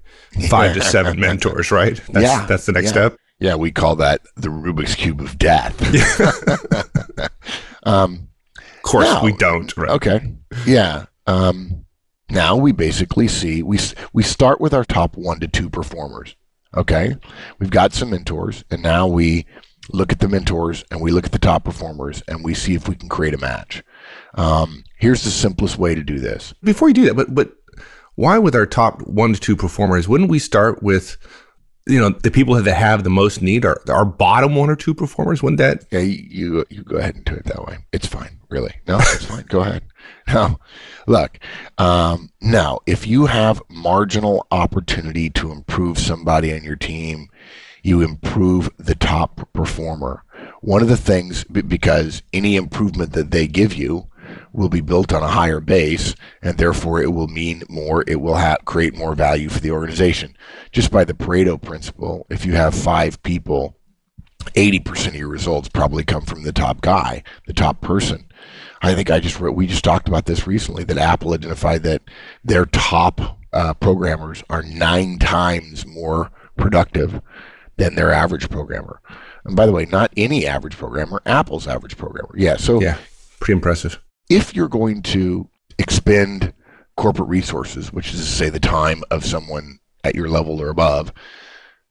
five 0.48 0.74
to 0.74 0.80
seven 0.80 1.20
mentors, 1.20 1.70
right? 1.70 2.00
That's, 2.10 2.24
yeah. 2.24 2.46
That's 2.46 2.66
the 2.66 2.72
next 2.72 2.86
yeah. 2.86 2.90
step. 2.92 3.16
Yeah. 3.38 3.54
We 3.56 3.72
call 3.72 3.96
that 3.96 4.22
the 4.36 4.48
Rubik's 4.48 4.94
Cube 4.94 5.20
of 5.20 5.38
death. 5.38 5.76
um, 7.82 8.28
of 8.58 8.82
course, 8.82 9.06
now, 9.06 9.24
we 9.24 9.32
don't. 9.32 9.76
Right? 9.76 9.90
Okay. 9.90 10.34
Yeah. 10.64 11.06
Um, 11.26 11.84
now 12.30 12.56
we 12.56 12.72
basically 12.72 13.28
see 13.28 13.62
we 13.62 13.78
we 14.12 14.22
start 14.22 14.60
with 14.60 14.74
our 14.74 14.84
top 14.84 15.16
one 15.16 15.40
to 15.40 15.48
two 15.48 15.68
performers. 15.68 16.34
Okay, 16.76 17.16
we've 17.58 17.70
got 17.70 17.92
some 17.92 18.10
mentors, 18.10 18.64
and 18.70 18.82
now 18.82 19.06
we 19.06 19.46
look 19.92 20.12
at 20.12 20.20
the 20.20 20.28
mentors 20.28 20.84
and 20.90 21.00
we 21.00 21.10
look 21.10 21.26
at 21.26 21.32
the 21.32 21.38
top 21.38 21.64
performers 21.64 22.22
and 22.28 22.44
we 22.44 22.54
see 22.54 22.74
if 22.74 22.88
we 22.88 22.94
can 22.94 23.08
create 23.08 23.34
a 23.34 23.38
match. 23.38 23.82
Um, 24.34 24.84
here's 24.96 25.24
the 25.24 25.30
simplest 25.30 25.78
way 25.78 25.94
to 25.94 26.02
do 26.02 26.18
this. 26.18 26.52
Before 26.62 26.88
you 26.88 26.94
do 26.94 27.06
that, 27.06 27.14
but 27.14 27.34
but 27.34 27.52
why 28.14 28.38
with 28.38 28.54
our 28.54 28.66
top 28.66 29.02
one 29.06 29.32
to 29.32 29.40
two 29.40 29.56
performers, 29.56 30.08
wouldn't 30.08 30.30
we 30.30 30.38
start 30.38 30.82
with 30.82 31.16
you 31.86 32.00
know 32.00 32.10
the 32.10 32.30
people 32.30 32.54
that 32.54 32.74
have 32.74 33.04
the 33.04 33.10
most 33.10 33.40
need 33.40 33.64
are 33.64 33.80
our 33.88 34.04
bottom 34.04 34.54
one 34.54 34.70
or 34.70 34.76
two 34.76 34.94
performers? 34.94 35.42
Wouldn't 35.42 35.58
that? 35.58 35.84
Yeah, 35.90 36.00
you 36.00 36.64
you 36.68 36.82
go 36.82 36.96
ahead 36.96 37.14
and 37.14 37.24
do 37.24 37.34
it 37.34 37.44
that 37.44 37.64
way. 37.64 37.78
It's 37.92 38.06
fine, 38.06 38.40
really. 38.48 38.74
No, 38.88 38.98
it's 38.98 39.24
fine. 39.24 39.44
Go 39.48 39.60
ahead. 39.60 39.82
No, 40.28 40.58
look. 41.06 41.38
Um, 41.78 42.30
now, 42.40 42.80
if 42.84 43.06
you 43.06 43.26
have 43.26 43.62
marginal 43.68 44.44
opportunity 44.50 45.30
to 45.30 45.52
improve 45.52 46.00
somebody 46.00 46.52
on 46.52 46.64
your 46.64 46.74
team, 46.74 47.28
you 47.86 48.02
improve 48.02 48.68
the 48.78 48.96
top 48.96 49.48
performer. 49.52 50.24
One 50.60 50.82
of 50.82 50.88
the 50.88 50.96
things, 50.96 51.44
because 51.44 52.20
any 52.32 52.56
improvement 52.56 53.12
that 53.12 53.30
they 53.30 53.46
give 53.46 53.74
you 53.74 54.08
will 54.52 54.68
be 54.68 54.80
built 54.80 55.12
on 55.12 55.22
a 55.22 55.28
higher 55.28 55.60
base, 55.60 56.16
and 56.42 56.58
therefore 56.58 57.00
it 57.00 57.12
will 57.12 57.28
mean 57.28 57.62
more, 57.68 58.02
it 58.08 58.20
will 58.20 58.36
ha- 58.36 58.56
create 58.64 58.96
more 58.96 59.14
value 59.14 59.48
for 59.48 59.60
the 59.60 59.70
organization. 59.70 60.36
Just 60.72 60.90
by 60.90 61.04
the 61.04 61.14
Pareto 61.14 61.62
principle, 61.62 62.26
if 62.28 62.44
you 62.44 62.54
have 62.54 62.74
five 62.74 63.22
people, 63.22 63.76
80% 64.56 65.08
of 65.08 65.14
your 65.14 65.28
results 65.28 65.68
probably 65.68 66.02
come 66.02 66.24
from 66.24 66.42
the 66.42 66.52
top 66.52 66.80
guy, 66.80 67.22
the 67.46 67.52
top 67.52 67.80
person. 67.80 68.26
I 68.82 68.94
think 68.96 69.12
I 69.12 69.20
just 69.20 69.40
we 69.40 69.66
just 69.68 69.84
talked 69.84 70.08
about 70.08 70.26
this 70.26 70.44
recently 70.44 70.82
that 70.84 70.98
Apple 70.98 71.34
identified 71.34 71.84
that 71.84 72.02
their 72.44 72.66
top 72.66 73.38
uh, 73.52 73.74
programmers 73.74 74.42
are 74.50 74.62
nine 74.62 75.20
times 75.20 75.86
more 75.86 76.32
productive 76.56 77.20
than 77.76 77.94
their 77.94 78.12
average 78.12 78.48
programmer. 78.50 79.00
And 79.44 79.56
by 79.56 79.66
the 79.66 79.72
way, 79.72 79.86
not 79.86 80.12
any 80.16 80.46
average 80.46 80.76
programmer, 80.76 81.22
Apple's 81.26 81.66
average 81.66 81.96
programmer. 81.96 82.34
Yeah. 82.36 82.56
So 82.56 82.80
yeah, 82.80 82.98
pretty 83.40 83.54
impressive. 83.54 84.00
If 84.28 84.54
you're 84.54 84.68
going 84.68 85.02
to 85.02 85.48
expend 85.78 86.52
corporate 86.96 87.28
resources, 87.28 87.92
which 87.92 88.12
is 88.12 88.20
to 88.20 88.26
say 88.26 88.48
the 88.48 88.58
time 88.58 89.02
of 89.10 89.24
someone 89.24 89.78
at 90.02 90.14
your 90.14 90.28
level 90.28 90.60
or 90.60 90.68
above, 90.68 91.12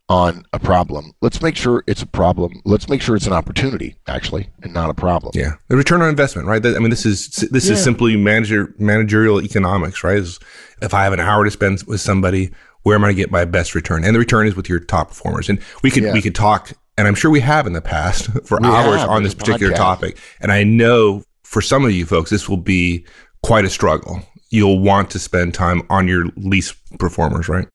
on 0.08 0.46
a 0.54 0.60
problem, 0.60 1.14
let's 1.22 1.42
make 1.42 1.56
sure 1.56 1.84
it's 1.88 2.04
a 2.04 2.08
problem. 2.08 2.62
Let's 2.64 2.88
make 2.88 3.02
sure 3.02 3.16
it's 3.16 3.26
an 3.26 3.34
opportunity, 3.34 3.96
actually, 4.08 4.50
and 4.62 4.74
not 4.74 4.90
a 4.90 4.94
problem. 4.94 5.32
Yeah, 5.34 5.54
the 5.68 5.78
return 5.78 6.02
on 6.02 6.10
investment, 6.10 6.48
right? 6.48 6.64
I 6.64 6.78
mean, 6.78 6.92
this 6.92 7.06
is 7.06 7.28
this 7.52 7.68
yeah. 7.68 7.74
is 7.74 7.84
simply 7.84 8.16
manager 8.16 8.76
managerial 8.78 9.42
economics, 9.42 10.04
right? 10.04 10.18
Is 10.18 10.40
if 10.82 10.94
I 10.94 11.04
have 11.04 11.14
an 11.14 11.20
hour 11.20 11.44
to 11.44 11.52
spend 11.52 11.84
with 11.88 12.02
somebody, 12.02 12.52
where 12.86 12.96
am 12.96 13.04
I 13.04 13.08
going 13.08 13.16
to 13.16 13.22
get 13.24 13.32
my 13.32 13.46
best 13.46 13.74
return? 13.74 14.06
And 14.06 14.14
the 14.14 14.20
return 14.20 14.46
is 14.46 14.56
with 14.56 14.70
your 14.70 14.80
top 14.80 15.08
performers. 15.08 15.50
And 15.50 15.60
we 15.82 15.90
could 15.90 16.04
yeah. 16.04 16.14
we 16.14 16.22
could 16.22 16.36
talk, 16.36 16.72
and 16.98 17.08
I'm 17.08 17.16
sure 17.16 17.32
we 17.32 17.40
have 17.40 17.66
in 17.66 17.74
the 17.74 17.82
past 17.82 18.26
for 18.46 18.60
we 18.62 18.68
hours 18.68 19.02
on 19.02 19.24
this 19.24 19.34
particular 19.34 19.74
podcast. 19.74 19.78
topic. 19.78 20.18
And 20.40 20.52
I 20.52 20.64
know 20.64 21.24
for 21.44 21.64
some 21.64 21.84
of 21.84 21.92
you 21.92 22.06
folks, 22.06 22.30
this 22.30 22.48
will 22.48 22.58
be 22.58 23.04
quite 23.42 23.66
a 23.66 23.72
struggle. 23.72 24.22
You'll 24.52 24.80
want 24.80 25.10
to 25.12 25.20
spend 25.20 25.56
time 25.56 25.82
on 25.90 26.08
your 26.08 26.26
least 26.38 26.76
performers, 27.00 27.50
right? 27.50 27.68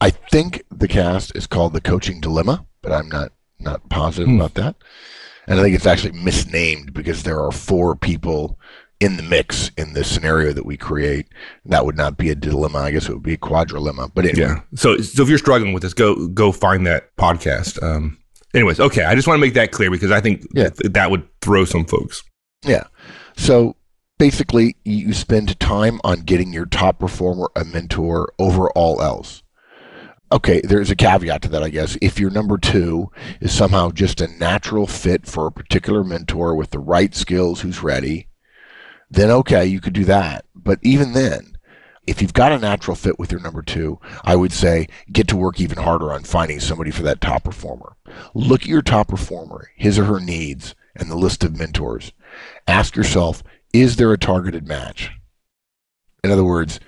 I 0.00 0.10
think 0.10 0.62
the 0.70 0.86
cast 0.86 1.34
is 1.34 1.48
called 1.48 1.72
the 1.72 1.80
Coaching 1.80 2.20
Dilemma, 2.20 2.64
but 2.80 2.92
I'm 2.92 3.08
not 3.08 3.32
not 3.58 3.88
positive 3.90 4.28
hmm. 4.28 4.36
about 4.36 4.54
that. 4.54 4.76
And 5.48 5.58
I 5.58 5.62
think 5.64 5.74
it's 5.74 5.86
actually 5.86 6.12
misnamed 6.12 6.92
because 6.92 7.24
there 7.24 7.40
are 7.40 7.50
four 7.50 7.96
people 7.96 8.57
in 9.00 9.16
the 9.16 9.22
mix 9.22 9.70
in 9.76 9.92
this 9.92 10.10
scenario 10.10 10.52
that 10.52 10.66
we 10.66 10.76
create. 10.76 11.28
That 11.64 11.84
would 11.84 11.96
not 11.96 12.16
be 12.16 12.30
a 12.30 12.34
dilemma. 12.34 12.78
I 12.78 12.90
guess 12.90 13.08
it 13.08 13.12
would 13.12 13.22
be 13.22 13.34
a 13.34 13.38
quadrilemma. 13.38 14.12
But 14.14 14.26
anyway. 14.26 14.48
yeah. 14.48 14.60
So 14.74 14.98
so 14.98 15.22
if 15.22 15.28
you're 15.28 15.38
struggling 15.38 15.72
with 15.72 15.82
this, 15.82 15.94
go 15.94 16.28
go 16.28 16.52
find 16.52 16.86
that 16.86 17.14
podcast. 17.16 17.82
Um. 17.82 18.18
Anyways, 18.54 18.80
okay. 18.80 19.04
I 19.04 19.14
just 19.14 19.28
want 19.28 19.36
to 19.36 19.40
make 19.40 19.54
that 19.54 19.72
clear 19.72 19.90
because 19.90 20.10
I 20.10 20.20
think 20.20 20.46
yeah. 20.54 20.70
th- 20.70 20.92
that 20.92 21.10
would 21.10 21.28
throw 21.42 21.64
some 21.66 21.84
folks. 21.84 22.22
Yeah. 22.64 22.84
So 23.36 23.76
basically, 24.18 24.76
you 24.84 25.12
spend 25.12 25.60
time 25.60 26.00
on 26.02 26.20
getting 26.20 26.52
your 26.52 26.64
top 26.64 26.98
performer 26.98 27.50
a 27.54 27.64
mentor 27.64 28.32
over 28.38 28.70
all 28.70 29.02
else 29.02 29.42
okay, 30.30 30.60
there's 30.62 30.90
a 30.90 30.96
caveat 30.96 31.42
to 31.42 31.48
that, 31.48 31.62
I 31.62 31.70
guess. 31.70 31.96
If 32.02 32.20
your 32.20 32.30
number 32.30 32.58
two 32.58 33.10
is 33.40 33.52
somehow 33.52 33.90
just 33.90 34.20
a 34.20 34.28
natural 34.38 34.86
fit 34.86 35.26
for 35.26 35.46
a 35.46 35.52
particular 35.52 36.04
mentor 36.04 36.54
with 36.54 36.70
the 36.70 36.78
right 36.78 37.14
skills 37.14 37.60
who's 37.60 37.82
ready, 37.82 38.27
then 39.10 39.30
okay, 39.30 39.64
you 39.66 39.80
could 39.80 39.92
do 39.92 40.04
that. 40.04 40.44
But 40.54 40.78
even 40.82 41.12
then, 41.12 41.56
if 42.06 42.22
you've 42.22 42.32
got 42.32 42.52
a 42.52 42.58
natural 42.58 42.94
fit 42.94 43.18
with 43.18 43.30
your 43.30 43.40
number 43.40 43.62
two, 43.62 44.00
I 44.24 44.34
would 44.34 44.52
say 44.52 44.88
get 45.12 45.28
to 45.28 45.36
work 45.36 45.60
even 45.60 45.78
harder 45.78 46.12
on 46.12 46.24
finding 46.24 46.60
somebody 46.60 46.90
for 46.90 47.02
that 47.02 47.20
top 47.20 47.44
performer. 47.44 47.96
Look 48.34 48.62
at 48.62 48.68
your 48.68 48.82
top 48.82 49.08
performer, 49.08 49.70
his 49.76 49.98
or 49.98 50.04
her 50.04 50.20
needs, 50.20 50.74
and 50.96 51.10
the 51.10 51.16
list 51.16 51.44
of 51.44 51.58
mentors. 51.58 52.12
Ask 52.66 52.96
yourself, 52.96 53.42
is 53.72 53.96
there 53.96 54.12
a 54.12 54.18
targeted 54.18 54.66
match? 54.66 55.10
In 56.24 56.30
other 56.30 56.44
words, 56.44 56.80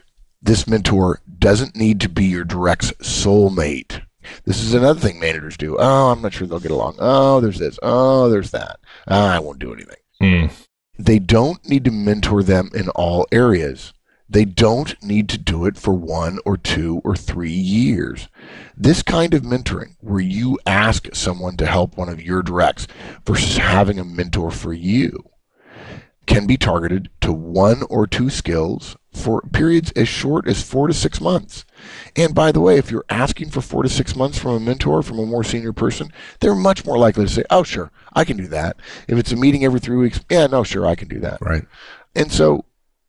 this 0.42 0.66
mentor 0.66 1.20
doesn't 1.38 1.76
need 1.76 2.00
to 2.00 2.08
be 2.08 2.24
your 2.24 2.44
direct 2.44 2.98
soulmate. 2.98 4.02
This 4.44 4.62
is 4.62 4.74
another 4.74 5.00
thing 5.00 5.20
managers 5.20 5.56
do. 5.56 5.76
Oh, 5.78 6.10
I'm 6.10 6.22
not 6.22 6.32
sure 6.32 6.46
they'll 6.46 6.60
get 6.60 6.70
along. 6.70 6.96
Oh, 6.98 7.40
there's 7.40 7.58
this. 7.58 7.78
Oh, 7.82 8.28
there's 8.28 8.50
that. 8.52 8.80
Oh, 9.06 9.26
I 9.26 9.38
won't 9.38 9.58
do 9.58 9.72
anything. 9.72 9.96
Mm. 10.22 10.50
They 11.02 11.18
don't 11.18 11.66
need 11.66 11.86
to 11.86 11.90
mentor 11.90 12.42
them 12.42 12.68
in 12.74 12.90
all 12.90 13.26
areas. 13.32 13.94
They 14.28 14.44
don't 14.44 15.02
need 15.02 15.30
to 15.30 15.38
do 15.38 15.64
it 15.64 15.78
for 15.78 15.94
one 15.94 16.38
or 16.44 16.58
two 16.58 17.00
or 17.04 17.16
three 17.16 17.50
years. 17.50 18.28
This 18.76 19.02
kind 19.02 19.32
of 19.32 19.42
mentoring, 19.42 19.96
where 20.00 20.20
you 20.20 20.58
ask 20.66 21.08
someone 21.14 21.56
to 21.56 21.66
help 21.66 21.96
one 21.96 22.10
of 22.10 22.20
your 22.20 22.42
directs 22.42 22.86
versus 23.24 23.56
having 23.56 23.98
a 23.98 24.04
mentor 24.04 24.50
for 24.50 24.74
you, 24.74 25.29
can 26.30 26.46
be 26.46 26.56
targeted 26.56 27.10
to 27.20 27.32
one 27.32 27.82
or 27.90 28.06
two 28.06 28.30
skills 28.30 28.96
for 29.12 29.42
periods 29.52 29.90
as 29.96 30.06
short 30.06 30.46
as 30.46 30.62
four 30.62 30.86
to 30.86 30.94
six 30.94 31.20
months. 31.20 31.64
And 32.14 32.36
by 32.36 32.52
the 32.52 32.60
way, 32.60 32.78
if 32.78 32.88
you're 32.88 33.04
asking 33.10 33.50
for 33.50 33.60
four 33.60 33.82
to 33.82 33.88
six 33.88 34.14
months 34.14 34.38
from 34.38 34.52
a 34.52 34.60
mentor, 34.60 35.02
from 35.02 35.18
a 35.18 35.26
more 35.26 35.42
senior 35.42 35.72
person, 35.72 36.12
they're 36.38 36.54
much 36.54 36.86
more 36.86 36.96
likely 36.98 37.24
to 37.24 37.32
say, 37.32 37.42
oh, 37.50 37.64
sure, 37.64 37.90
I 38.12 38.24
can 38.24 38.36
do 38.36 38.46
that. 38.46 38.76
If 39.08 39.18
it's 39.18 39.32
a 39.32 39.36
meeting 39.36 39.64
every 39.64 39.80
three 39.80 39.96
weeks, 39.96 40.20
yeah, 40.30 40.46
no, 40.46 40.62
sure, 40.62 40.86
I 40.86 40.94
can 40.94 41.08
do 41.08 41.18
that. 41.18 41.40
Right. 41.40 41.64
And 42.14 42.30
so 42.30 42.64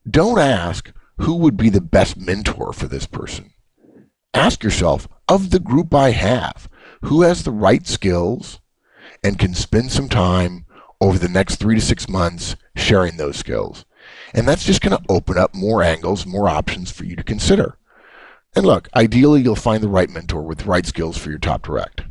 don't 0.10 0.40
ask 0.40 0.92
who 1.18 1.36
would 1.36 1.58
be 1.58 1.70
the 1.70 1.80
best 1.80 2.18
mentor 2.18 2.74
for 2.74 2.88
this 2.88 3.06
person. 3.06 3.54
Ask 4.34 4.64
yourself, 4.64 5.08
of 5.28 5.52
the 5.52 5.60
group 5.60 5.94
I 5.94 6.10
have, 6.10 6.68
who 7.04 7.22
has 7.22 7.44
the 7.44 7.52
right 7.52 7.86
skills 7.86 8.60
and 9.24 9.38
can 9.38 9.54
spend 9.54 9.92
some 9.92 10.10
time 10.10 10.66
over 11.00 11.20
the 11.20 11.30
next 11.30 11.58
three 11.58 11.76
to 11.76 11.82
six 11.82 12.10
months 12.10 12.56
sharing 12.76 13.18
those 13.18 13.38
skills? 13.38 13.86
And 14.34 14.48
that's 14.48 14.66
just 14.66 14.82
going 14.82 14.98
to 14.98 15.04
open 15.10 15.38
up 15.38 15.54
more 15.54 15.84
angles, 15.84 16.26
more 16.26 16.50
options 16.50 16.92
for 16.92 17.06
you 17.06 17.16
to 17.16 17.24
consider. 17.24 17.78
And 18.56 18.66
look, 18.66 18.90
ideally, 18.96 19.42
you'll 19.42 19.56
find 19.56 19.82
the 19.82 19.90
right 19.90 20.10
mentor 20.10 20.42
with 20.42 20.60
the 20.60 20.66
right 20.66 20.86
skills 20.86 21.18
for 21.18 21.30
your 21.30 21.40
top 21.40 21.64
direct. 21.64 22.02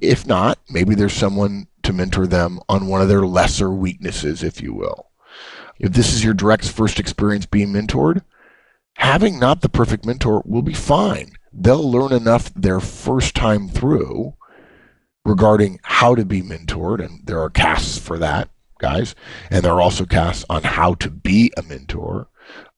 If 0.00 0.26
not, 0.26 0.58
maybe 0.70 0.94
there's 0.94 1.12
someone 1.12 1.66
to 1.82 1.92
mentor 1.92 2.26
them 2.26 2.60
on 2.68 2.86
one 2.86 3.02
of 3.02 3.08
their 3.08 3.26
lesser 3.26 3.70
weaknesses, 3.70 4.42
if 4.42 4.62
you 4.62 4.72
will. 4.72 5.10
If 5.78 5.92
this 5.92 6.12
is 6.12 6.24
your 6.24 6.34
direct's 6.34 6.68
first 6.68 7.00
experience 7.00 7.46
being 7.46 7.72
mentored, 7.72 8.22
having 8.96 9.38
not 9.38 9.60
the 9.60 9.68
perfect 9.68 10.06
mentor 10.06 10.42
will 10.46 10.62
be 10.62 10.74
fine. 10.74 11.32
They'll 11.52 11.90
learn 11.90 12.12
enough 12.12 12.52
their 12.54 12.80
first 12.80 13.34
time 13.34 13.68
through 13.68 14.34
regarding 15.24 15.80
how 15.82 16.14
to 16.14 16.24
be 16.24 16.42
mentored, 16.42 17.04
and 17.04 17.26
there 17.26 17.40
are 17.40 17.50
casts 17.50 17.98
for 17.98 18.18
that 18.18 18.48
guys, 18.78 19.14
and 19.50 19.64
there 19.64 19.72
are 19.72 19.80
also 19.80 20.04
casts 20.04 20.44
on 20.48 20.62
how 20.62 20.94
to 20.94 21.10
be 21.10 21.52
a 21.56 21.62
mentor. 21.62 22.28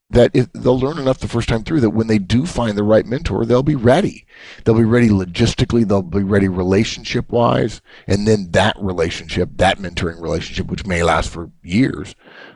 That 0.09 0.31
if, 0.33 0.51
they'll 0.53 0.79
learn 0.79 0.99
enough 0.99 1.19
the 1.19 1.27
first 1.27 1.49
time 1.49 1.65
through 1.65 1.81
that 1.81 1.89
when 1.89 2.07
they 2.07 2.17
do 2.17 2.45
find 2.45 2.77
the 2.77 2.83
right 2.83 3.05
mentor, 3.05 3.45
they'll 3.45 3.61
be 3.61 3.75
ready. 3.75 4.25
They'll 4.63 4.77
be 4.77 4.85
ready 4.85 5.09
logistically, 5.09 5.85
they'll 5.85 6.01
be 6.01 6.23
ready 6.23 6.47
relationship 6.47 7.29
wise, 7.29 7.81
and 8.07 8.25
then 8.25 8.51
that 8.51 8.77
relationship, 8.79 9.49
that 9.55 9.79
mentoring 9.79 10.21
relationship, 10.21 10.67
which 10.67 10.85
may 10.85 11.03
last 11.03 11.29
for 11.29 11.51
years, 11.61 12.15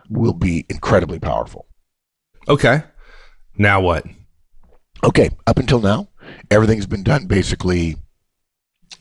will 0.09 0.33
be 0.33 0.65
incredibly 0.69 1.19
powerful. 1.19 1.67
Okay. 2.47 2.83
Now 3.57 3.81
what? 3.81 4.05
Okay. 5.03 5.31
Up 5.45 5.59
until 5.59 5.81
now, 5.81 6.07
everything's 6.49 6.87
been 6.87 7.03
done 7.03 7.25
basically 7.25 7.97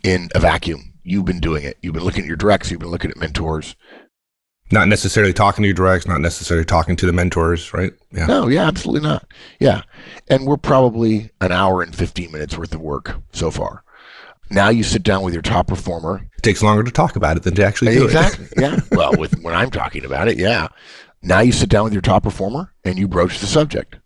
in 0.03 0.29
a 0.35 0.41
vacuum. 0.41 0.95
You've 1.05 1.25
been 1.25 1.41
doing 1.41 1.63
it. 1.65 1.79
You've 1.83 1.95
been 1.95 2.05
looking 2.05 2.23
at 2.23 2.29
your 2.29 2.37
directs. 2.37 2.71
You've 2.71 2.81
been 2.81 2.91
looking 2.91 3.11
at 3.11 3.17
mentors 3.17 3.77
not 4.73 4.89
necessarily 4.89 5.33
talking 5.33 5.62
to 5.62 5.69
your 5.69 5.75
directs, 5.75 6.07
not 6.07 6.21
necessarily 6.21 6.65
talking 6.65 6.97
to 6.97 7.07
the 7.07 7.12
mentors, 7.12 7.73
right? 7.73 7.93
Yeah. 8.12 8.27
No, 8.27 8.49
yeah, 8.49 8.67
absolutely 8.67 9.09
not. 9.09 9.27
Yeah. 9.59 9.83
And 10.29 10.47
we're 10.47 10.57
probably 10.57 11.31
an 11.41 11.53
hour 11.53 11.83
and 11.83 11.95
15 11.95 12.31
minutes 12.31 12.57
worth 12.57 12.75
of 12.75 12.81
work 12.81 13.21
so 13.33 13.50
far. 13.50 13.83
Now 14.50 14.69
you 14.69 14.83
sit 14.83 15.03
down 15.03 15.23
with 15.23 15.33
your 15.33 15.43
top 15.43 15.69
performer. 15.69 16.29
It 16.37 16.43
takes 16.43 16.62
longer 16.62 16.83
to 16.83 16.91
talk 16.91 17.17
about 17.17 17.37
it 17.37 17.45
than 17.45 17.55
to 17.55 17.65
actually 17.65 17.95
do 17.95 18.05
exactly. 18.05 18.47
it. 18.47 18.53
Exactly. 18.53 18.91
yeah. 18.91 18.97
Well, 18.97 19.12
with 19.17 19.41
when 19.43 19.55
I'm 19.55 19.71
talking 19.71 20.05
about 20.05 20.29
it, 20.29 20.39
yeah. 20.39 20.69
Now 21.23 21.41
you 21.41 21.53
sit 21.53 21.69
down 21.69 21.85
with 21.85 21.93
your 21.93 22.03
top 22.03 22.25
performer 22.25 22.73
and 22.85 22.99
you 22.99 23.07
broach 23.07 23.39
the 23.39 23.47
subject. 23.47 23.97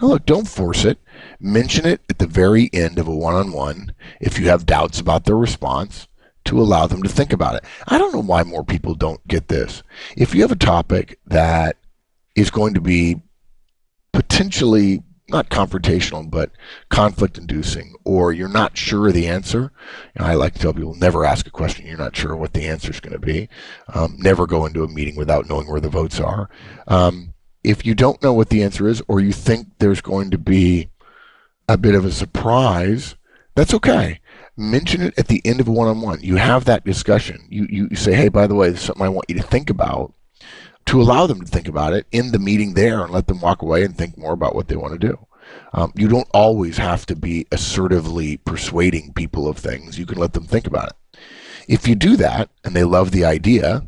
Now 0.00 0.08
look, 0.08 0.26
don't 0.26 0.48
force 0.48 0.84
it. 0.84 0.98
Mention 1.40 1.84
it 1.84 2.00
at 2.08 2.18
the 2.18 2.26
very 2.26 2.70
end 2.72 2.98
of 2.98 3.08
a 3.08 3.14
one-on-one 3.14 3.92
if 4.20 4.38
you 4.38 4.48
have 4.48 4.66
doubts 4.66 5.00
about 5.00 5.24
their 5.24 5.36
response 5.36 6.07
to 6.48 6.60
allow 6.60 6.86
them 6.86 7.02
to 7.02 7.08
think 7.08 7.32
about 7.32 7.54
it. 7.54 7.64
I 7.86 7.98
don't 7.98 8.12
know 8.12 8.22
why 8.22 8.42
more 8.42 8.64
people 8.64 8.94
don't 8.94 9.26
get 9.28 9.48
this. 9.48 9.82
If 10.16 10.34
you 10.34 10.42
have 10.42 10.52
a 10.52 10.56
topic 10.56 11.18
that 11.26 11.76
is 12.34 12.50
going 12.50 12.74
to 12.74 12.80
be 12.80 13.20
potentially 14.12 15.02
not 15.30 15.50
confrontational, 15.50 16.28
but 16.30 16.50
conflict 16.88 17.36
inducing, 17.36 17.94
or 18.04 18.32
you're 18.32 18.48
not 18.48 18.78
sure 18.78 19.08
of 19.08 19.14
the 19.14 19.28
answer. 19.28 19.70
You 20.14 20.20
know, 20.20 20.26
I 20.26 20.34
like 20.34 20.54
to 20.54 20.58
tell 20.58 20.72
people 20.72 20.94
never 20.94 21.26
ask 21.26 21.46
a 21.46 21.50
question 21.50 21.86
you're 21.86 21.98
not 21.98 22.16
sure 22.16 22.34
what 22.34 22.54
the 22.54 22.66
answer 22.66 22.90
is 22.90 23.00
going 23.00 23.12
to 23.12 23.18
be. 23.18 23.50
Um, 23.92 24.16
never 24.18 24.46
go 24.46 24.64
into 24.64 24.84
a 24.84 24.88
meeting 24.88 25.16
without 25.16 25.46
knowing 25.46 25.70
where 25.70 25.82
the 25.82 25.90
votes 25.90 26.18
are. 26.18 26.48
Um, 26.86 27.34
if 27.62 27.84
you 27.84 27.94
don't 27.94 28.22
know 28.22 28.32
what 28.32 28.48
the 28.48 28.62
answer 28.62 28.88
is, 28.88 29.02
or 29.06 29.20
you 29.20 29.32
think 29.32 29.68
there's 29.78 30.00
going 30.00 30.30
to 30.30 30.38
be 30.38 30.88
a 31.68 31.76
bit 31.76 31.94
of 31.94 32.06
a 32.06 32.10
surprise, 32.10 33.16
that's 33.54 33.74
okay 33.74 34.20
mention 34.58 35.02
it 35.02 35.18
at 35.18 35.28
the 35.28 35.40
end 35.44 35.60
of 35.60 35.68
a 35.68 35.72
one-on-one. 35.72 36.20
You 36.20 36.36
have 36.36 36.64
that 36.64 36.84
discussion. 36.84 37.46
You, 37.48 37.66
you, 37.70 37.96
say, 37.96 38.14
hey, 38.14 38.28
by 38.28 38.46
the 38.46 38.54
way, 38.54 38.70
this 38.70 38.80
is 38.80 38.86
something 38.86 39.04
I 39.04 39.08
want 39.08 39.26
you 39.28 39.36
to 39.36 39.42
think 39.42 39.70
about 39.70 40.12
to 40.86 41.00
allow 41.00 41.26
them 41.26 41.40
to 41.40 41.46
think 41.46 41.68
about 41.68 41.92
it 41.92 42.06
in 42.12 42.32
the 42.32 42.38
meeting 42.38 42.74
there 42.74 43.02
and 43.02 43.12
let 43.12 43.26
them 43.26 43.40
walk 43.40 43.62
away 43.62 43.84
and 43.84 43.96
think 43.96 44.16
more 44.16 44.32
about 44.32 44.54
what 44.54 44.68
they 44.68 44.76
want 44.76 44.98
to 44.98 45.08
do. 45.08 45.18
Um, 45.72 45.92
you 45.94 46.08
don't 46.08 46.28
always 46.32 46.78
have 46.78 47.06
to 47.06 47.16
be 47.16 47.46
assertively 47.52 48.38
persuading 48.38 49.12
people 49.12 49.48
of 49.48 49.58
things. 49.58 49.98
You 49.98 50.06
can 50.06 50.18
let 50.18 50.32
them 50.32 50.44
think 50.44 50.66
about 50.66 50.88
it. 50.88 51.18
If 51.68 51.86
you 51.86 51.94
do 51.94 52.16
that 52.16 52.50
and 52.64 52.74
they 52.74 52.84
love 52.84 53.10
the 53.10 53.24
idea, 53.24 53.86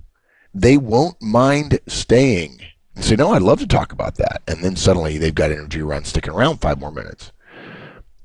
they 0.53 0.77
won't 0.77 1.21
mind 1.23 1.81
staying 1.87 2.61
and 2.95 3.05
say, 3.05 3.17
no, 3.17 3.33
I'd 3.33 3.43
love 3.43 3.61
to 3.61 3.67
talk 3.67 3.93
about 3.93 4.17
that. 4.17 4.43
And 4.47 4.63
then 4.63 4.77
suddenly 4.77 5.17
they've 5.17 5.35
got 5.35 5.53
energy 5.53 5.81
around 5.81 6.07
sticking 6.07 6.35
around 6.35 6.59
five 6.59 6.79
more 6.79 6.93
minutes. 6.93 7.33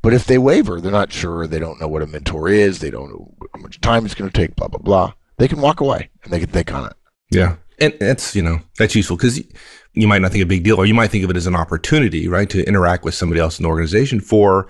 But 0.06 0.14
if 0.14 0.28
they 0.28 0.38
waver, 0.38 0.80
they're 0.80 0.92
not 0.92 1.12
sure, 1.12 1.48
they 1.48 1.58
don't 1.58 1.82
know 1.82 1.88
what 1.88 2.04
a 2.04 2.06
mentor 2.06 2.48
is, 2.48 2.78
they 2.78 2.92
don't 2.92 3.10
know 3.10 3.34
how 3.56 3.60
much 3.60 3.82
time 3.82 4.06
it's 4.06 4.14
going 4.14 4.30
to 4.30 4.40
take, 4.40 4.56
blah, 4.56 4.68
blah, 4.68 4.78
blah, 4.78 5.14
they 5.38 5.48
can 5.48 5.60
walk 5.60 5.82
away 5.82 6.12
and 6.24 6.32
they 6.32 6.38
can 6.38 6.50
think 6.50 6.72
on 6.72 6.86
it. 6.86 6.94
Yeah. 7.32 7.56
And 7.80 7.92
that's, 8.00 8.36
you 8.36 8.44
know, 8.44 8.60
that's 8.78 8.94
useful 8.94 9.18
because 9.18 9.44
you 9.94 10.08
might 10.08 10.22
not 10.22 10.32
think 10.32 10.44
a 10.44 10.46
big 10.46 10.64
deal 10.64 10.78
or 10.78 10.86
you 10.86 10.94
might 10.94 11.10
think 11.10 11.24
of 11.24 11.32
it 11.32 11.36
as 11.36 11.48
an 11.48 11.56
opportunity, 11.56 12.28
right, 12.28 12.48
to 12.52 12.64
interact 12.68 13.04
with 13.04 13.16
somebody 13.16 13.42
else 13.42 13.58
in 13.58 13.64
the 13.64 13.70
organization 13.70 14.20
for, 14.20 14.68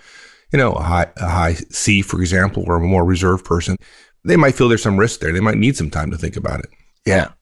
you 0.53 0.57
know, 0.57 0.71
a 0.71 0.81
high, 0.81 1.11
a 1.17 1.27
high 1.27 1.55
C, 1.69 2.01
for 2.01 2.21
example, 2.21 2.63
or 2.65 2.77
a 2.77 2.87
more 2.87 3.03
reserved 3.03 3.43
person, 3.43 3.75
they 4.23 4.37
might 4.37 4.55
feel 4.55 4.69
there's 4.69 4.83
some 4.83 4.95
risk 4.95 5.19
there. 5.19 5.33
They 5.33 5.41
might 5.41 5.57
need 5.57 5.75
some 5.75 5.89
time 5.89 6.11
to 6.11 6.17
think 6.17 6.37
about 6.37 6.61
it. 6.61 6.69
Yeah. 7.05 7.33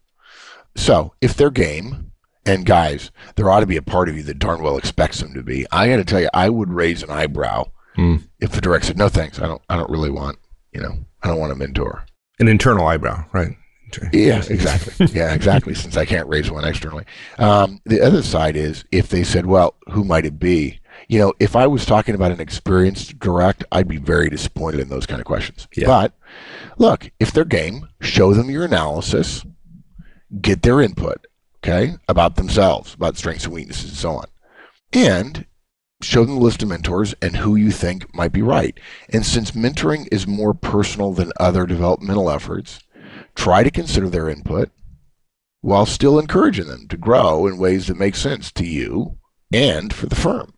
So 0.76 1.14
if 1.22 1.36
they're 1.36 1.52
game, 1.52 2.12
and 2.44 2.66
guys, 2.66 3.12
there 3.36 3.52
ought 3.52 3.60
to 3.60 3.68
be 3.68 3.78
a 3.78 3.84
part 3.84 4.10
of 4.10 4.18
you 4.18 4.24
that 4.24 4.40
darn 4.40 4.64
well 4.64 4.78
expects 4.78 5.20
them 5.20 5.36
to 5.36 5.44
be. 5.44 5.68
I 5.72 5.90
got 5.90 5.98
to 5.98 6.04
tell 6.04 6.22
you, 6.22 6.30
I 6.34 6.50
would 6.50 6.74
raise 6.74 7.04
an 7.04 7.12
eyebrow 7.12 7.70
Hmm. 7.96 8.18
if 8.40 8.52
the 8.52 8.62
director 8.62 8.88
said, 8.88 8.98
"No, 8.98 9.10
thanks. 9.10 9.40
I 9.40 9.48
don't. 9.48 9.62
I 9.70 9.76
don't 9.76 9.90
really 9.90 10.10
want. 10.10 10.38
You 10.72 10.82
know, 10.82 10.98
I 11.22 11.28
don't 11.28 11.40
want 11.40 11.52
a 11.52 11.56
mentor." 11.56 12.06
An 12.40 12.48
internal 12.48 12.88
eyebrow, 12.88 13.26
right? 13.32 13.56
Yeah, 14.12 14.42
exactly. 14.50 15.08
yeah, 15.14 15.34
exactly. 15.34 15.76
Since 15.76 15.98
I 15.98 16.06
can't 16.06 16.28
raise 16.28 16.50
one 16.50 16.66
externally. 16.66 17.06
Um, 17.38 17.80
the 17.86 18.02
other 18.02 18.24
side 18.24 18.56
is 18.56 18.86
if 18.92 19.10
they 19.10 19.24
said, 19.24 19.46
"Well, 19.46 19.76
who 19.92 20.04
might 20.04 20.26
it 20.26 20.40
be?" 20.40 20.80
You 21.08 21.20
know, 21.20 21.34
if 21.40 21.56
I 21.56 21.68
was 21.68 21.86
talking 21.86 22.16
about 22.16 22.32
an 22.32 22.40
experienced 22.40 23.20
direct, 23.20 23.64
I'd 23.72 23.88
be 23.88 23.98
very 23.98 24.30
disappointed 24.30 24.80
in 24.80 24.90
those 24.90 25.06
kind 25.06 25.20
of 25.20 25.26
questions. 25.26 25.68
Yeah. 25.76 25.88
But 25.88 26.14
look, 26.78 27.12
if 27.20 27.32
they're 27.32 27.46
game, 27.46 27.88
show 28.02 28.34
them 28.34 28.50
your 28.50 28.66
analysis, 28.66 29.44
get 30.42 30.62
their 30.62 30.82
input, 30.82 31.26
okay, 31.64 31.94
about 32.08 32.36
themselves, 32.36 32.94
about 32.94 33.18
strengths 33.18 33.46
and 33.46 33.54
weaknesses, 33.54 33.92
and 33.92 33.98
so 33.98 34.12
on, 34.12 34.26
and 34.94 35.46
show 36.04 36.26
them 36.26 36.36
the 36.36 36.42
list 36.42 36.62
of 36.62 36.70
mentors 36.70 37.14
and 37.22 37.38
who 37.38 37.56
you 37.56 37.72
think 37.72 38.14
might 38.14 38.32
be 38.32 38.42
right. 38.42 38.78
And 39.10 39.26
since 39.26 39.52
mentoring 39.52 40.08
is 40.12 40.28
more 40.28 40.54
personal 40.54 41.14
than 41.14 41.32
other 41.40 41.66
developmental 41.66 42.30
efforts, 42.30 42.80
try 43.36 43.64
to 43.64 43.72
consider 43.72 44.10
their 44.10 44.30
input 44.30 44.70
while 45.62 45.86
still 45.86 46.20
encouraging 46.20 46.68
them 46.68 46.88
to 46.90 46.98
grow 46.98 47.48
in 47.48 47.58
ways 47.58 47.88
that 47.88 47.98
make 47.98 48.16
sense 48.16 48.52
to 48.52 48.66
you 48.66 49.18
and 49.52 49.94
for 49.94 50.08
the 50.08 50.16
firm. 50.16 50.54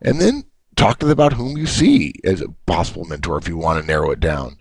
And 0.00 0.20
then 0.20 0.44
talk 0.76 1.00
to 1.00 1.06
them 1.06 1.12
about 1.12 1.32
whom 1.32 1.56
you 1.56 1.66
see 1.66 2.14
as 2.22 2.40
a 2.40 2.54
possible 2.66 3.04
mentor 3.04 3.38
if 3.38 3.48
you 3.48 3.56
want 3.56 3.80
to 3.80 3.86
narrow 3.86 4.12
it 4.12 4.20
down. 4.20 4.58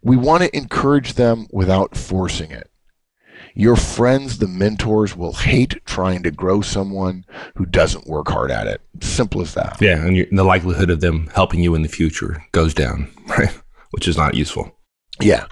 We 0.00 0.16
want 0.16 0.44
to 0.44 0.56
encourage 0.56 1.14
them 1.14 1.48
without 1.50 1.96
forcing 1.96 2.52
it. 2.52 2.70
Your 3.54 3.76
friends, 3.76 4.38
the 4.38 4.48
mentors, 4.48 5.16
will 5.16 5.32
hate 5.32 5.84
trying 5.84 6.22
to 6.22 6.30
grow 6.30 6.60
someone 6.60 7.24
who 7.56 7.66
doesn't 7.66 8.06
work 8.06 8.28
hard 8.28 8.50
at 8.50 8.66
it. 8.66 8.80
Simple 9.00 9.40
as 9.40 9.54
that. 9.54 9.78
Yeah, 9.80 10.04
and 10.04 10.16
you 10.16 10.28
the 10.30 10.44
likelihood 10.44 10.90
of 10.90 11.00
them 11.00 11.28
helping 11.34 11.60
you 11.60 11.74
in 11.74 11.82
the 11.82 11.88
future 11.88 12.44
goes 12.52 12.74
down, 12.74 13.10
right? 13.26 13.58
Which 13.90 14.08
is 14.08 14.16
not 14.16 14.34
useful. 14.34 14.76
Yeah. 15.20 15.46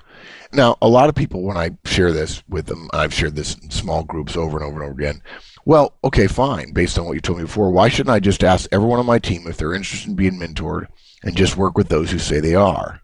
Now, 0.52 0.76
a 0.80 0.88
lot 0.88 1.08
of 1.08 1.14
people, 1.14 1.42
when 1.42 1.56
I 1.56 1.76
share 1.84 2.12
this 2.12 2.42
with 2.48 2.66
them, 2.66 2.88
I've 2.92 3.12
shared 3.12 3.34
this 3.34 3.56
in 3.56 3.70
small 3.70 4.04
groups 4.04 4.36
over 4.36 4.56
and 4.56 4.64
over 4.64 4.80
and 4.80 4.90
over 4.90 5.00
again. 5.00 5.20
Well, 5.64 5.96
okay, 6.04 6.28
fine. 6.28 6.72
Based 6.72 6.98
on 6.98 7.06
what 7.06 7.14
you 7.14 7.20
told 7.20 7.38
me 7.38 7.44
before, 7.44 7.72
why 7.72 7.88
shouldn't 7.88 8.14
I 8.14 8.20
just 8.20 8.44
ask 8.44 8.68
everyone 8.70 9.00
on 9.00 9.06
my 9.06 9.18
team 9.18 9.46
if 9.46 9.56
they're 9.56 9.74
interested 9.74 10.08
in 10.08 10.14
being 10.14 10.38
mentored 10.38 10.86
and 11.24 11.36
just 11.36 11.56
work 11.56 11.76
with 11.76 11.88
those 11.88 12.12
who 12.12 12.18
say 12.18 12.38
they 12.38 12.54
are? 12.54 13.00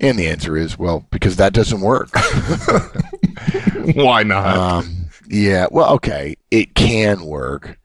And 0.00 0.18
the 0.18 0.28
answer 0.28 0.56
is, 0.56 0.78
well, 0.78 1.06
because 1.10 1.36
that 1.36 1.52
doesn't 1.52 1.82
work. 1.82 2.08
Why 3.94 4.22
not? 4.22 4.56
Um, 4.56 5.10
yeah, 5.28 5.66
well, 5.70 5.92
okay, 5.94 6.36
it 6.50 6.74
can 6.74 7.26
work. 7.26 7.78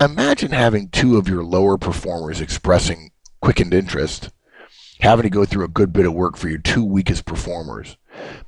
Imagine 0.00 0.50
having 0.50 0.88
two 0.88 1.16
of 1.16 1.28
your 1.28 1.44
lower 1.44 1.78
performers 1.78 2.40
expressing 2.40 3.12
quickened 3.40 3.72
interest, 3.72 4.30
having 5.00 5.22
to 5.22 5.30
go 5.30 5.44
through 5.44 5.64
a 5.64 5.68
good 5.68 5.92
bit 5.92 6.06
of 6.06 6.12
work 6.12 6.36
for 6.36 6.48
your 6.48 6.58
two 6.58 6.84
weakest 6.84 7.24
performers. 7.24 7.96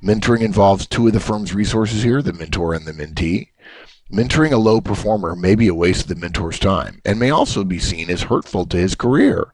Mentoring 0.03 0.41
involves 0.41 0.85
two 0.85 1.07
of 1.07 1.13
the 1.13 1.19
firm's 1.19 1.55
resources 1.55 2.03
here, 2.03 2.21
the 2.21 2.33
mentor 2.33 2.73
and 2.73 2.85
the 2.85 2.91
mentee. 2.91 3.47
Mentoring 4.11 4.51
a 4.51 4.57
low 4.57 4.81
performer 4.81 5.35
may 5.35 5.55
be 5.55 5.67
a 5.67 5.73
waste 5.73 6.03
of 6.03 6.07
the 6.09 6.15
mentor's 6.15 6.59
time 6.59 7.01
and 7.05 7.17
may 7.17 7.29
also 7.29 7.63
be 7.63 7.79
seen 7.79 8.09
as 8.09 8.23
hurtful 8.23 8.65
to 8.65 8.77
his 8.77 8.95
career. 8.95 9.53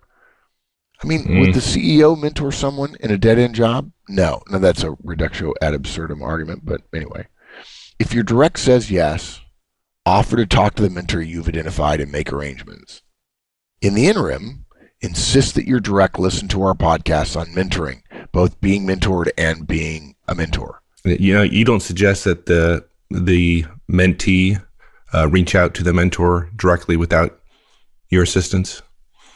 I 1.03 1.07
mean, 1.07 1.23
Mm. 1.25 1.39
would 1.39 1.53
the 1.53 1.61
CEO 1.61 2.15
mentor 2.15 2.51
someone 2.51 2.95
in 2.99 3.11
a 3.11 3.17
dead 3.17 3.39
end 3.39 3.55
job? 3.55 3.91
No. 4.07 4.41
Now, 4.49 4.57
that's 4.59 4.83
a 4.83 4.95
reductio 5.03 5.53
ad 5.61 5.73
absurdum 5.73 6.21
argument, 6.21 6.65
but 6.65 6.81
anyway. 6.93 7.27
If 7.99 8.13
your 8.13 8.23
direct 8.23 8.59
says 8.59 8.91
yes, 8.91 9.41
offer 10.05 10.35
to 10.37 10.45
talk 10.45 10.75
to 10.75 10.83
the 10.83 10.89
mentor 10.89 11.21
you've 11.21 11.47
identified 11.47 12.01
and 12.01 12.11
make 12.11 12.31
arrangements. 12.33 13.01
In 13.81 13.93
the 13.93 14.07
interim, 14.07 14.65
insist 15.01 15.55
that 15.55 15.67
your 15.67 15.79
direct 15.79 16.19
listen 16.19 16.47
to 16.49 16.61
our 16.63 16.73
podcasts 16.73 17.39
on 17.39 17.47
mentoring, 17.47 18.01
both 18.31 18.59
being 18.59 18.85
mentored 18.85 19.29
and 19.37 19.65
being 19.67 20.15
a 20.27 20.35
mentor. 20.35 20.81
you 21.05 21.33
know, 21.33 21.43
you 21.43 21.63
don't 21.63 21.79
suggest 21.81 22.25
that 22.25 22.45
the 22.45 22.85
the 23.09 23.65
mentee 23.89 24.61
uh, 25.13 25.27
reach 25.29 25.55
out 25.55 25.73
to 25.73 25.83
the 25.83 25.93
mentor 25.93 26.49
directly 26.55 26.95
without 26.97 27.39
your 28.09 28.21
assistance. 28.23 28.81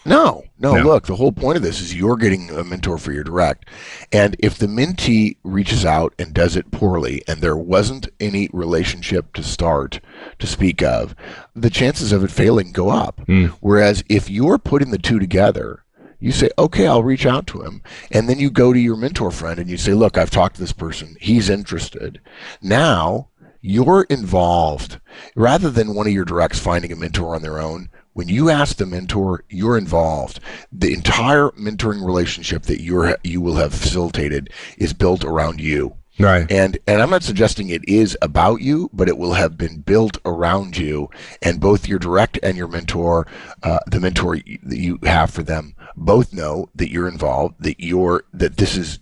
No, 0.05 0.43
no, 0.59 0.75
No. 0.75 0.83
look, 0.83 1.07
the 1.07 1.15
whole 1.15 1.31
point 1.31 1.55
of 1.57 1.63
this 1.63 1.79
is 1.79 1.95
you're 1.95 2.17
getting 2.17 2.49
a 2.49 2.63
mentor 2.63 2.97
for 2.97 3.11
your 3.13 3.23
direct. 3.23 3.69
And 4.11 4.35
if 4.39 4.57
the 4.57 4.67
mentee 4.67 5.37
reaches 5.43 5.85
out 5.85 6.13
and 6.19 6.33
does 6.33 6.55
it 6.55 6.71
poorly 6.71 7.21
and 7.27 7.39
there 7.41 7.55
wasn't 7.55 8.09
any 8.19 8.49
relationship 8.51 9.33
to 9.33 9.43
start 9.43 10.01
to 10.39 10.47
speak 10.47 10.81
of, 10.81 11.15
the 11.55 11.69
chances 11.69 12.11
of 12.11 12.23
it 12.23 12.31
failing 12.31 12.71
go 12.71 12.89
up. 12.89 13.21
Mm. 13.27 13.49
Whereas 13.61 14.03
if 14.09 14.29
you're 14.29 14.57
putting 14.57 14.91
the 14.91 14.97
two 14.97 15.19
together, 15.19 15.83
you 16.19 16.31
say, 16.31 16.49
okay, 16.57 16.87
I'll 16.87 17.03
reach 17.03 17.25
out 17.25 17.47
to 17.47 17.63
him. 17.63 17.81
And 18.11 18.29
then 18.29 18.39
you 18.39 18.49
go 18.49 18.71
to 18.73 18.79
your 18.79 18.95
mentor 18.95 19.31
friend 19.31 19.59
and 19.59 19.69
you 19.69 19.77
say, 19.77 19.93
look, 19.93 20.17
I've 20.17 20.31
talked 20.31 20.55
to 20.55 20.61
this 20.61 20.71
person. 20.73 21.15
He's 21.19 21.49
interested. 21.49 22.21
Now 22.61 23.27
you're 23.61 24.03
involved 24.09 24.99
rather 25.35 25.69
than 25.69 25.95
one 25.95 26.07
of 26.07 26.13
your 26.13 26.25
directs 26.25 26.59
finding 26.59 26.91
a 26.91 26.95
mentor 26.97 27.35
on 27.35 27.41
their 27.41 27.59
own. 27.59 27.89
When 28.13 28.27
you 28.27 28.49
ask 28.49 28.77
the 28.77 28.85
mentor, 28.85 29.43
you're 29.49 29.77
involved. 29.77 30.39
The 30.71 30.93
entire 30.93 31.49
mentoring 31.51 32.05
relationship 32.05 32.63
that 32.63 32.81
you're 32.81 33.17
you 33.23 33.41
will 33.41 33.55
have 33.55 33.73
facilitated 33.73 34.51
is 34.77 34.93
built 34.93 35.23
around 35.23 35.59
you. 35.59 35.95
Right. 36.19 36.49
And 36.51 36.77
and 36.85 37.01
I'm 37.01 37.09
not 37.09 37.23
suggesting 37.23 37.69
it 37.69 37.87
is 37.87 38.15
about 38.21 38.61
you, 38.61 38.89
but 38.93 39.09
it 39.09 39.17
will 39.17 39.33
have 39.33 39.57
been 39.57 39.79
built 39.79 40.19
around 40.25 40.77
you, 40.77 41.09
and 41.41 41.59
both 41.59 41.87
your 41.87 41.97
direct 41.97 42.37
and 42.43 42.55
your 42.55 42.67
mentor, 42.67 43.25
uh, 43.63 43.79
the 43.87 43.99
mentor 43.99 44.35
that 44.35 44.77
you 44.77 44.99
have 45.03 45.31
for 45.31 45.41
them, 45.41 45.75
both 45.95 46.31
know 46.31 46.69
that 46.75 46.91
you're 46.91 47.07
involved, 47.07 47.55
that 47.59 47.79
you're 47.79 48.25
that 48.33 48.57
this 48.57 48.77
is 48.77 48.99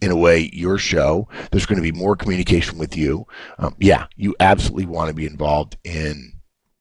in 0.00 0.12
a 0.12 0.16
way 0.16 0.50
your 0.52 0.78
show. 0.78 1.28
There's 1.50 1.66
going 1.66 1.82
to 1.82 1.92
be 1.92 1.98
more 1.98 2.14
communication 2.14 2.78
with 2.78 2.96
you. 2.96 3.26
Um, 3.58 3.74
yeah, 3.80 4.06
you 4.14 4.36
absolutely 4.38 4.86
want 4.86 5.08
to 5.08 5.14
be 5.14 5.26
involved 5.26 5.76
in 5.82 6.33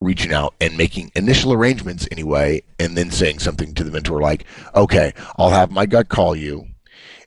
reaching 0.04 0.34
out 0.34 0.54
and 0.60 0.78
making 0.78 1.12
initial 1.16 1.54
arrangements 1.54 2.08
anyway, 2.12 2.62
and 2.80 2.98
then 2.98 3.12
saying 3.12 3.40
something 3.40 3.74
to 3.74 3.84
the 3.84 3.92
mentor 3.92 4.22
like, 4.22 4.46
"Okay, 4.76 5.14
I'll 5.38 5.50
have 5.50 5.72
my 5.72 5.86
gut 5.86 6.10
call 6.10 6.36
you, 6.36 6.68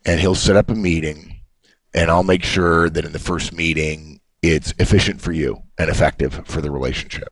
and 0.04 0.20
he'll 0.20 0.34
set 0.34 0.56
up 0.56 0.70
a 0.70 0.74
meeting." 0.74 1.36
and 1.96 2.10
I'll 2.10 2.22
make 2.22 2.44
sure 2.44 2.90
that 2.90 3.04
in 3.06 3.12
the 3.12 3.18
first 3.18 3.54
meeting 3.54 4.20
it's 4.42 4.74
efficient 4.78 5.20
for 5.20 5.32
you 5.32 5.62
and 5.78 5.88
effective 5.88 6.42
for 6.44 6.60
the 6.60 6.70
relationship. 6.70 7.28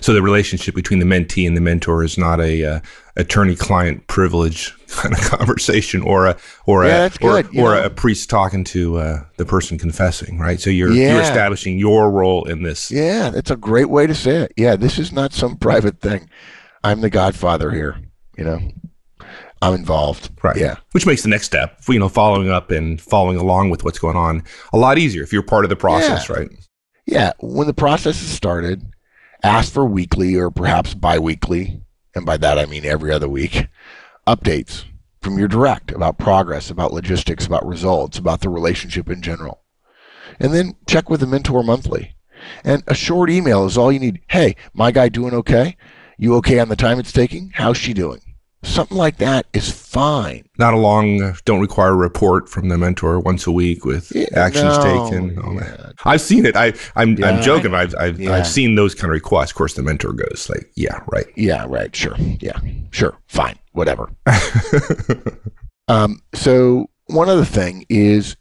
So 0.00 0.12
the 0.12 0.22
relationship 0.22 0.74
between 0.74 0.98
the 0.98 1.04
mentee 1.06 1.46
and 1.46 1.56
the 1.56 1.60
mentor 1.60 2.02
is 2.02 2.18
not 2.18 2.40
a 2.40 2.64
uh, 2.64 2.80
attorney-client 3.16 4.06
privilege 4.06 4.74
kind 4.88 5.14
of 5.14 5.20
conversation, 5.30 6.02
or 6.02 6.26
a 6.26 6.36
or 6.66 6.84
Yeah, 6.84 7.04
a 7.04 7.10
good, 7.10 7.56
or, 7.56 7.74
or 7.74 7.76
a 7.76 7.90
priest 7.90 8.28
talking 8.28 8.64
to 8.64 8.98
uh, 8.98 9.24
the 9.36 9.44
person 9.44 9.78
confessing, 9.78 10.38
right? 10.38 10.60
So 10.60 10.70
you're 10.70 10.92
you're 10.92 11.20
establishing 11.20 11.78
your 11.78 12.10
role 12.10 12.44
in 12.44 12.62
this. 12.62 12.90
Yeah, 12.90 13.30
that's 13.30 13.50
a 13.50 13.56
great 13.56 13.88
way 13.88 14.06
to 14.06 14.14
say 14.14 14.36
it. 14.36 14.52
Yeah, 14.56 14.76
this 14.76 14.98
is 14.98 15.12
not 15.12 15.32
some 15.32 15.56
private 15.56 16.00
thing. 16.00 16.28
I'm 16.82 17.00
the 17.00 17.10
godfather 17.10 17.70
here, 17.70 17.96
you 18.36 18.44
know. 18.44 18.60
I'm 19.62 19.74
involved. 19.74 20.30
Right. 20.42 20.56
Yeah. 20.56 20.76
Which 20.92 21.06
makes 21.06 21.22
the 21.22 21.30
next 21.30 21.46
step, 21.46 21.78
you 21.88 21.98
know, 21.98 22.10
following 22.10 22.50
up 22.50 22.70
and 22.70 23.00
following 23.00 23.38
along 23.38 23.70
with 23.70 23.82
what's 23.82 23.98
going 23.98 24.16
on 24.16 24.42
a 24.74 24.76
lot 24.76 24.98
easier 24.98 25.22
if 25.22 25.32
you're 25.32 25.42
part 25.42 25.64
of 25.64 25.70
the 25.70 25.76
process, 25.76 26.28
right? 26.28 26.50
Yeah, 27.06 27.32
when 27.40 27.66
the 27.66 27.72
process 27.72 28.20
is 28.20 28.28
started, 28.28 28.82
ask 29.44 29.72
for 29.72 29.84
weekly 29.84 30.34
or 30.34 30.50
perhaps 30.50 30.94
bi-weekly, 30.94 31.82
and 32.14 32.24
by 32.24 32.38
that 32.38 32.58
I 32.58 32.64
mean 32.64 32.84
every 32.84 33.12
other 33.12 33.28
week, 33.28 33.68
updates 34.26 34.84
from 35.20 35.38
your 35.38 35.48
direct 35.48 35.92
about 35.92 36.18
progress, 36.18 36.70
about 36.70 36.92
logistics, 36.92 37.46
about 37.46 37.66
results, 37.66 38.18
about 38.18 38.40
the 38.40 38.48
relationship 38.48 39.10
in 39.10 39.20
general. 39.20 39.60
And 40.40 40.52
then 40.52 40.76
check 40.86 41.10
with 41.10 41.20
the 41.20 41.26
mentor 41.26 41.62
monthly. 41.62 42.16
And 42.64 42.82
a 42.86 42.94
short 42.94 43.30
email 43.30 43.66
is 43.66 43.76
all 43.78 43.92
you 43.92 44.00
need. 44.00 44.20
Hey, 44.28 44.56
my 44.72 44.90
guy 44.90 45.08
doing 45.08 45.34
okay? 45.34 45.76
You 46.18 46.34
okay 46.36 46.58
on 46.58 46.68
the 46.68 46.76
time 46.76 46.98
it's 46.98 47.12
taking? 47.12 47.52
How's 47.54 47.76
she 47.76 47.92
doing? 47.92 48.33
Something 48.64 48.96
like 48.96 49.18
that 49.18 49.46
is 49.52 49.70
fine. 49.70 50.48
Not 50.58 50.74
a 50.74 50.76
long, 50.78 51.36
don't 51.44 51.60
require 51.60 51.90
a 51.90 51.96
report 51.96 52.48
from 52.48 52.68
the 52.68 52.76
mentor 52.78 53.20
once 53.20 53.46
a 53.46 53.52
week 53.52 53.84
with 53.84 54.10
Yeah, 54.14 54.26
actions 54.34 54.78
no, 54.78 54.82
taken. 55.10 55.34
that. 55.56 55.78
yeah. 55.78 55.92
I've 56.04 56.20
seen 56.20 56.46
it. 56.46 56.56
I, 56.56 56.72
I'm, 56.96 57.16
Yeah, 57.16 57.28
I'm 57.28 57.42
joking. 57.42 57.70
but 57.72 57.80
I've, 57.80 57.94
I've. 58.18 58.26
I've 58.28 58.46
seen 58.46 58.74
those 58.74 58.94
kind 58.94 59.10
of 59.10 59.14
requests. 59.14 59.50
Of 59.50 59.56
course, 59.56 59.74
the 59.74 59.82
mentor 59.82 60.12
goes 60.12 60.48
like, 60.48 60.70
yeah, 60.74 61.00
right. 61.12 61.26
Yeah, 61.36 61.66
right. 61.68 61.94
Sure. 61.94 62.16
Yeah, 62.40 62.58
sure. 62.90 63.16
Fine. 63.28 63.58
Whatever. 63.72 64.10
Um, 65.86 66.22
so 66.32 66.88
one 67.08 67.28
other 67.28 67.44
thing 67.44 67.84
is 67.90 68.36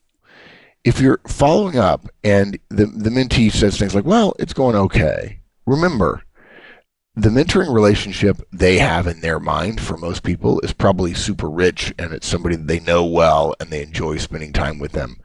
if 0.86 1.01
you're 1.01 1.19
following 1.27 1.77
up 1.77 2.07
and 2.23 2.57
the, 2.69 2.86
the 2.86 3.09
mentee 3.09 3.51
says 3.51 3.77
things 3.77 3.93
like, 3.93 4.05
well, 4.05 4.33
it's 4.39 4.53
going 4.53 4.77
okay. 4.77 5.41
Remember, 5.65 6.23
the 7.15 7.30
mentoring 7.30 7.71
relationship 7.71 8.41
they 8.52 8.80
have 8.80 9.06
in 9.06 9.21
their 9.21 9.39
mind 9.39 9.80
for 9.80 9.97
most 9.97 10.23
people 10.23 10.60
is 10.62 10.73
probably 10.73 11.13
super 11.13 11.47
rich 11.47 11.93
and 11.99 12.12
it's 12.12 12.28
somebody 12.28 12.56
they 12.56 12.80
know 12.80 13.06
well 13.06 13.54
and 13.60 13.69
they 13.69 13.84
enjoy 13.84 14.17
spending 14.17 14.52
time 14.52 14.80
with 14.80 14.93
them. 14.93 15.17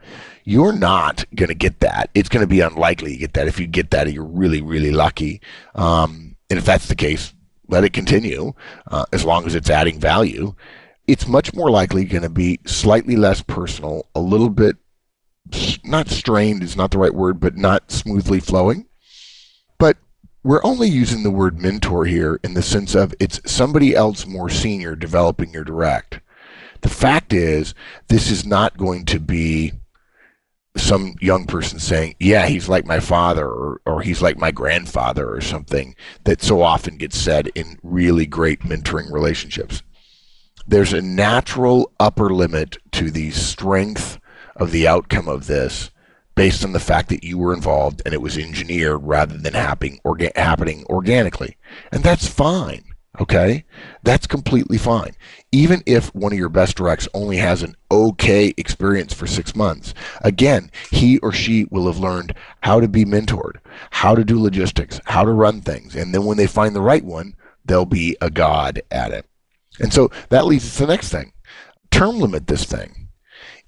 You're 0.43 0.73
not 0.73 1.25
going 1.35 1.49
to 1.49 1.55
get 1.55 1.79
that. 1.79 2.11
It's 2.13 2.29
going 2.29 2.43
to 2.43 2.47
be 2.47 2.61
unlikely 2.61 3.13
to 3.13 3.17
get 3.17 3.33
that. 3.33 3.47
If 3.47 3.59
you 3.59 3.65
get 3.65 3.89
that, 3.91 4.11
you're 4.13 4.23
really, 4.23 4.61
really 4.61 4.91
lucky. 4.91 5.41
Um, 5.73 6.35
and 6.49 6.59
if 6.59 6.65
that's 6.65 6.87
the 6.87 6.95
case, 6.95 7.33
let 7.67 7.83
it 7.83 7.93
continue 7.93 8.53
uh, 8.87 9.05
as 9.11 9.25
long 9.25 9.45
as 9.45 9.55
it's 9.55 9.69
adding 9.69 9.99
value. 9.99 10.53
It's 11.07 11.27
much 11.27 11.55
more 11.55 11.71
likely 11.71 12.05
going 12.05 12.23
to 12.23 12.29
be 12.29 12.59
slightly 12.65 13.15
less 13.15 13.41
personal, 13.41 14.07
a 14.13 14.19
little 14.19 14.49
bit 14.49 14.77
not 15.83 16.09
strained 16.09 16.61
is 16.61 16.75
not 16.75 16.91
the 16.91 16.99
right 16.99 17.13
word, 17.13 17.39
but 17.39 17.57
not 17.57 17.91
smoothly 17.91 18.39
flowing. 18.39 18.85
We're 20.41 20.63
only 20.63 20.87
using 20.87 21.23
the 21.23 21.31
word 21.31 21.59
mentor 21.59 22.05
here 22.05 22.39
in 22.43 22.53
the 22.53 22.61
sense 22.61 22.95
of 22.95 23.13
it's 23.19 23.41
somebody 23.45 23.93
else 23.93 24.25
more 24.25 24.49
senior 24.49 24.95
developing 24.95 25.51
your 25.51 25.65
direct. 25.65 26.21
The 26.81 26.89
fact 26.89 27.33
is, 27.33 27.73
this 28.07 28.31
is 28.31 28.45
not 28.45 28.77
going 28.77 29.03
to 29.07 29.19
be 29.19 29.73
some 30.77 31.15
young 31.19 31.45
person 31.45 31.77
saying, 31.77 32.15
yeah, 32.19 32.45
he's 32.45 32.69
like 32.69 32.85
my 32.85 33.01
father 33.01 33.45
or, 33.45 33.81
or 33.85 34.01
he's 34.01 34.21
like 34.21 34.37
my 34.37 34.51
grandfather 34.51 35.29
or 35.29 35.41
something 35.41 35.93
that 36.23 36.41
so 36.41 36.61
often 36.61 36.97
gets 36.97 37.17
said 37.17 37.47
in 37.53 37.77
really 37.83 38.25
great 38.25 38.61
mentoring 38.61 39.11
relationships. 39.11 39.83
There's 40.65 40.93
a 40.93 41.01
natural 41.01 41.91
upper 41.99 42.29
limit 42.29 42.77
to 42.93 43.11
the 43.11 43.31
strength 43.31 44.19
of 44.55 44.71
the 44.71 44.87
outcome 44.87 45.27
of 45.27 45.47
this 45.47 45.91
based 46.39 46.63
on 46.63 46.71
the 46.71 46.79
fact 46.79 47.09
that 47.09 47.21
you 47.21 47.37
were 47.37 47.53
involved 47.53 48.01
and 48.05 48.13
it 48.13 48.21
was 48.21 48.37
engineered 48.37 49.03
rather 49.03 49.37
than 49.37 49.53
happening, 49.53 49.99
orga- 50.05 50.33
happening 50.37 50.85
organically. 50.89 51.57
And 51.91 52.01
that's 52.01 52.29
fine. 52.29 52.85
Okay. 53.19 53.65
That's 54.03 54.25
completely 54.25 54.77
fine. 54.77 55.17
Even 55.51 55.83
if 55.85 56.15
one 56.15 56.31
of 56.31 56.39
your 56.39 56.47
best 56.47 56.77
directs 56.77 57.09
only 57.13 57.35
has 57.35 57.61
an 57.61 57.75
okay 57.91 58.53
experience 58.55 59.13
for 59.13 59.27
six 59.27 59.53
months, 59.53 59.93
again, 60.21 60.71
he 60.89 61.17
or 61.17 61.33
she 61.33 61.65
will 61.71 61.87
have 61.87 61.99
learned 61.99 62.33
how 62.61 62.79
to 62.79 62.87
be 62.87 63.03
mentored, 63.03 63.57
how 63.89 64.15
to 64.15 64.23
do 64.23 64.41
logistics, 64.41 65.01
how 65.07 65.25
to 65.25 65.33
run 65.33 65.59
things. 65.59 65.93
And 65.93 66.15
then 66.15 66.23
when 66.23 66.37
they 66.37 66.47
find 66.47 66.73
the 66.73 66.81
right 66.81 67.03
one, 67.03 67.35
they'll 67.65 67.83
be 67.83 68.15
a 68.21 68.29
god 68.29 68.81
at 68.91 69.11
it. 69.11 69.25
And 69.81 69.91
so 69.91 70.09
that 70.29 70.45
leads 70.45 70.63
us 70.63 70.77
to 70.77 70.85
the 70.85 70.93
next 70.93 71.09
thing. 71.09 71.33
Term 71.91 72.17
limit 72.17 72.47
this 72.47 72.63
thing 72.63 72.98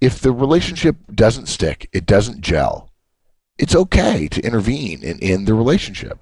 if 0.02 0.20
the 0.20 0.32
relationship 0.32 0.98
doesn't 1.14 1.46
stick, 1.46 1.88
it 1.94 2.08
doesn't 2.08 2.42
gel, 2.42 2.92
it's 3.58 3.76
okay 3.76 4.28
to 4.28 4.42
intervene 4.42 5.04
and 5.04 5.24
end 5.24 5.48
the 5.48 5.54
relationship. 5.54 6.18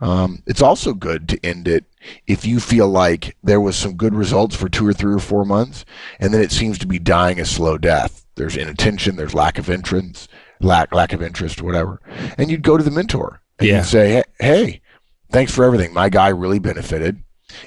Um, 0.00 0.42
it's 0.46 0.62
also 0.62 0.92
good 0.92 1.28
to 1.30 1.44
end 1.44 1.66
it 1.66 1.84
if 2.26 2.46
you 2.46 2.60
feel 2.60 2.88
like 2.88 3.36
there 3.42 3.60
was 3.60 3.76
some 3.76 3.96
good 3.96 4.14
results 4.14 4.54
for 4.54 4.68
two 4.68 4.86
or 4.86 4.92
three 4.92 5.14
or 5.14 5.18
four 5.18 5.44
months, 5.44 5.84
and 6.20 6.32
then 6.32 6.42
it 6.42 6.52
seems 6.52 6.78
to 6.78 6.86
be 6.86 6.98
dying 6.98 7.40
a 7.40 7.44
slow 7.44 7.76
death. 7.78 8.24
There's 8.36 8.56
inattention, 8.56 9.16
there's 9.16 9.34
lack 9.34 9.58
of 9.58 9.70
interest, 9.70 10.28
lack 10.60 10.94
lack 10.94 11.12
of 11.12 11.22
interest, 11.22 11.62
whatever, 11.62 12.00
and 12.38 12.50
you'd 12.50 12.62
go 12.62 12.76
to 12.76 12.84
the 12.84 12.90
mentor 12.90 13.40
and 13.58 13.68
yeah. 13.68 13.78
you'd 13.78 13.86
say, 13.86 14.22
"Hey, 14.38 14.82
thanks 15.30 15.52
for 15.52 15.64
everything. 15.64 15.94
My 15.94 16.10
guy 16.10 16.28
really 16.28 16.58
benefited, 16.58 17.22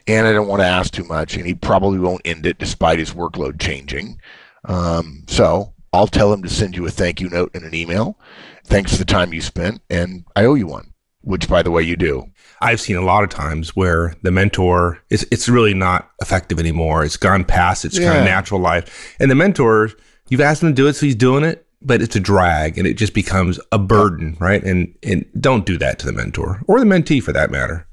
and 0.07 0.27
I 0.27 0.31
don't 0.31 0.47
want 0.47 0.61
to 0.61 0.67
ask 0.67 0.93
too 0.93 1.05
much, 1.05 1.35
and 1.35 1.47
he 1.47 1.55
probably 1.55 1.97
won't 1.97 2.21
end 2.23 2.45
it 2.45 2.59
despite 2.59 2.99
his 2.99 3.13
workload 3.13 3.59
changing." 3.59 4.21
Um, 4.69 5.23
so 5.27 5.73
I'll 5.91 6.07
tell 6.07 6.31
him 6.31 6.43
to 6.43 6.49
send 6.49 6.77
you 6.77 6.85
a 6.85 6.91
thank 6.91 7.19
you 7.19 7.29
note 7.29 7.51
and 7.53 7.65
an 7.65 7.73
email. 7.73 8.17
Thanks 8.65 8.91
for 8.91 8.97
the 8.97 9.05
time 9.05 9.33
you 9.33 9.41
spent, 9.41 9.81
and 9.89 10.25
I 10.35 10.45
owe 10.45 10.53
you 10.53 10.67
one, 10.67 10.93
which, 11.21 11.49
by 11.49 11.63
the 11.63 11.71
way, 11.71 11.81
you 11.81 11.95
do. 11.95 12.27
I've 12.61 12.79
seen 12.79 12.97
a 12.97 13.01
lot 13.01 13.23
of 13.23 13.29
times 13.29 13.75
where 13.75 14.13
the 14.21 14.31
mentor 14.31 14.99
is 15.09 15.27
it's 15.31 15.49
really 15.49 15.73
not 15.73 16.11
effective 16.21 16.59
anymore. 16.59 17.03
It's 17.03 17.17
gone 17.17 17.45
past 17.45 17.83
its 17.83 17.97
yeah. 17.97 18.09
kind 18.09 18.19
of 18.19 18.25
natural 18.25 18.59
life, 18.59 19.15
and 19.19 19.31
the 19.31 19.35
mentor 19.35 19.89
you've 20.29 20.41
asked 20.41 20.61
him 20.61 20.69
to 20.69 20.75
do 20.75 20.87
it, 20.87 20.93
so 20.93 21.05
he's 21.07 21.15
doing 21.15 21.43
it, 21.43 21.65
but 21.81 22.01
it's 22.01 22.15
a 22.15 22.19
drag, 22.19 22.77
and 22.77 22.85
it 22.85 22.93
just 22.93 23.15
becomes 23.15 23.59
a 23.71 23.79
burden, 23.79 24.37
right? 24.39 24.63
And 24.63 24.93
and 25.01 25.25
don't 25.39 25.65
do 25.65 25.79
that 25.79 25.97
to 25.99 26.05
the 26.05 26.13
mentor 26.13 26.61
or 26.67 26.79
the 26.79 26.85
mentee 26.85 27.23
for 27.23 27.31
that 27.31 27.49
matter. 27.49 27.87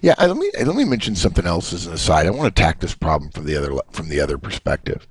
Yeah, 0.00 0.14
let 0.18 0.36
me 0.36 0.50
let 0.58 0.74
me 0.74 0.84
mention 0.84 1.14
something 1.14 1.46
else 1.46 1.72
as 1.72 1.86
an 1.86 1.92
aside. 1.92 2.26
I 2.26 2.30
want 2.30 2.54
to 2.54 2.60
attack 2.60 2.80
this 2.80 2.94
problem 2.94 3.30
from 3.30 3.44
the 3.44 3.56
other 3.56 3.72
from 3.92 4.08
the 4.08 4.20
other 4.20 4.36
perspective 4.36 5.06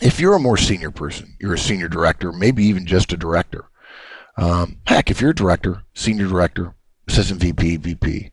if 0.00 0.20
you're 0.20 0.34
a 0.34 0.40
more 0.40 0.56
senior 0.56 0.90
person, 0.90 1.36
you're 1.40 1.54
a 1.54 1.58
senior 1.58 1.88
director, 1.88 2.32
maybe 2.32 2.64
even 2.64 2.86
just 2.86 3.12
a 3.12 3.16
director. 3.16 3.66
Um, 4.36 4.78
heck, 4.86 5.10
if 5.10 5.20
you're 5.20 5.30
a 5.30 5.34
director, 5.34 5.84
senior 5.94 6.26
director, 6.26 6.74
assistant 7.08 7.40
VP, 7.40 7.76
VP, 7.76 8.32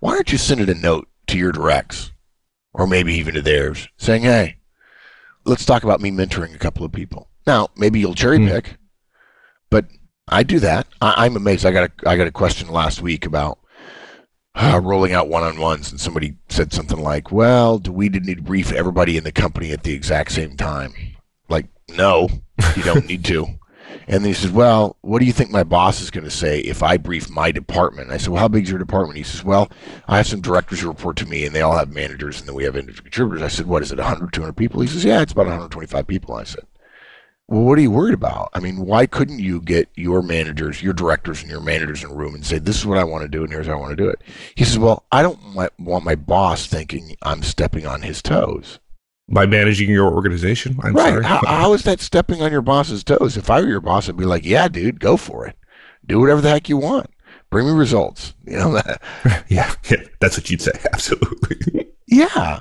why 0.00 0.12
aren't 0.12 0.32
you 0.32 0.38
sending 0.38 0.68
a 0.68 0.74
note 0.74 1.08
to 1.28 1.38
your 1.38 1.52
directs, 1.52 2.12
or 2.72 2.86
maybe 2.86 3.14
even 3.14 3.34
to 3.34 3.42
theirs, 3.42 3.88
saying, 3.96 4.22
"Hey, 4.22 4.58
let's 5.44 5.64
talk 5.64 5.84
about 5.84 6.00
me 6.00 6.10
mentoring 6.10 6.54
a 6.54 6.58
couple 6.58 6.84
of 6.84 6.92
people." 6.92 7.28
Now, 7.46 7.68
maybe 7.76 7.98
you'll 7.98 8.14
cherry 8.14 8.38
hmm. 8.38 8.48
pick, 8.48 8.64
mm. 8.64 8.76
but 9.70 9.86
I 10.28 10.42
do 10.42 10.60
that. 10.60 10.86
I, 11.00 11.26
am 11.26 11.36
amazed. 11.36 11.66
I 11.66 11.72
got 11.72 11.90
a 11.90 12.08
I 12.08 12.16
got 12.16 12.26
a 12.28 12.32
question 12.32 12.68
last 12.68 13.02
week 13.02 13.26
about 13.26 13.58
uh, 14.54 14.80
rolling 14.82 15.12
out 15.12 15.28
one-on-ones 15.28 15.90
and 15.90 16.00
somebody 16.00 16.34
said 16.48 16.72
something 16.72 17.00
like 17.00 17.32
well 17.32 17.78
do 17.78 17.92
we 17.92 18.08
need 18.08 18.36
to 18.36 18.42
brief 18.42 18.72
everybody 18.72 19.16
in 19.16 19.24
the 19.24 19.32
company 19.32 19.72
at 19.72 19.82
the 19.82 19.92
exact 19.92 20.32
same 20.32 20.56
time? 20.56 20.92
Like 21.48 21.66
no 21.96 22.28
you 22.76 22.82
don't 22.82 23.06
need 23.08 23.24
to. 23.26 23.46
And 24.08 24.24
then 24.24 24.30
he 24.30 24.34
says 24.34 24.50
well 24.50 24.96
what 25.00 25.20
do 25.20 25.24
you 25.24 25.32
think 25.32 25.50
my 25.50 25.64
boss 25.64 26.00
is 26.00 26.10
going 26.10 26.24
to 26.24 26.30
say 26.30 26.60
if 26.60 26.82
i 26.82 26.96
brief 26.96 27.30
my 27.30 27.52
department? 27.52 28.10
I 28.10 28.16
said 28.16 28.28
well 28.28 28.40
how 28.40 28.48
big 28.48 28.64
is 28.64 28.70
your 28.70 28.78
department? 28.78 29.16
He 29.16 29.24
says 29.24 29.44
well 29.44 29.70
i 30.08 30.16
have 30.16 30.26
some 30.26 30.40
directors 30.40 30.80
who 30.80 30.88
report 30.88 31.16
to 31.18 31.26
me 31.26 31.46
and 31.46 31.54
they 31.54 31.62
all 31.62 31.76
have 31.76 31.92
managers 31.92 32.40
and 32.40 32.48
then 32.48 32.54
we 32.54 32.64
have 32.64 32.76
individual 32.76 33.04
contributors. 33.04 33.42
I 33.42 33.48
said 33.48 33.66
what 33.66 33.82
is 33.82 33.92
it 33.92 33.98
100 33.98 34.32
200 34.32 34.52
people? 34.54 34.80
He 34.80 34.88
says 34.88 35.04
yeah 35.04 35.22
it's 35.22 35.32
about 35.32 35.46
125 35.46 36.06
people 36.06 36.34
i 36.34 36.44
said 36.44 36.64
well, 37.52 37.64
what 37.64 37.78
are 37.78 37.82
you 37.82 37.90
worried 37.90 38.14
about? 38.14 38.48
I 38.54 38.60
mean, 38.60 38.78
why 38.78 39.04
couldn't 39.04 39.38
you 39.38 39.60
get 39.60 39.90
your 39.94 40.22
managers, 40.22 40.82
your 40.82 40.94
directors, 40.94 41.42
and 41.42 41.50
your 41.50 41.60
managers 41.60 42.02
in 42.02 42.10
a 42.10 42.14
room 42.14 42.34
and 42.34 42.46
say, 42.46 42.58
"This 42.58 42.78
is 42.78 42.86
what 42.86 42.96
I 42.96 43.04
want 43.04 43.24
to 43.24 43.28
do, 43.28 43.44
and 43.44 43.52
here's 43.52 43.66
how 43.66 43.74
I 43.74 43.76
want 43.76 43.90
to 43.90 44.02
do 44.02 44.08
it"? 44.08 44.22
He 44.54 44.64
says, 44.64 44.78
"Well, 44.78 45.04
I 45.12 45.20
don't 45.20 45.38
want 45.78 46.04
my 46.04 46.14
boss 46.14 46.66
thinking 46.66 47.14
I'm 47.20 47.42
stepping 47.42 47.86
on 47.86 48.00
his 48.00 48.22
toes." 48.22 48.78
By 49.28 49.44
managing 49.44 49.90
your 49.90 50.10
organization, 50.10 50.78
I'm 50.82 50.94
right? 50.94 51.10
Sorry. 51.10 51.24
How, 51.24 51.42
how 51.46 51.72
is 51.74 51.82
that 51.82 52.00
stepping 52.00 52.40
on 52.40 52.52
your 52.52 52.62
boss's 52.62 53.04
toes? 53.04 53.36
If 53.36 53.50
I 53.50 53.60
were 53.60 53.68
your 53.68 53.80
boss, 53.82 54.08
I'd 54.08 54.16
be 54.16 54.24
like, 54.24 54.46
"Yeah, 54.46 54.68
dude, 54.68 54.98
go 54.98 55.18
for 55.18 55.46
it. 55.46 55.54
Do 56.06 56.20
whatever 56.20 56.40
the 56.40 56.48
heck 56.48 56.70
you 56.70 56.78
want. 56.78 57.10
Bring 57.50 57.66
me 57.66 57.72
results." 57.72 58.32
You 58.46 58.56
know 58.56 58.72
that? 58.72 59.02
yeah, 59.48 59.74
yeah, 59.90 60.04
that's 60.20 60.38
what 60.38 60.48
you'd 60.48 60.62
say. 60.62 60.72
Absolutely. 60.94 61.88
yeah. 62.06 62.60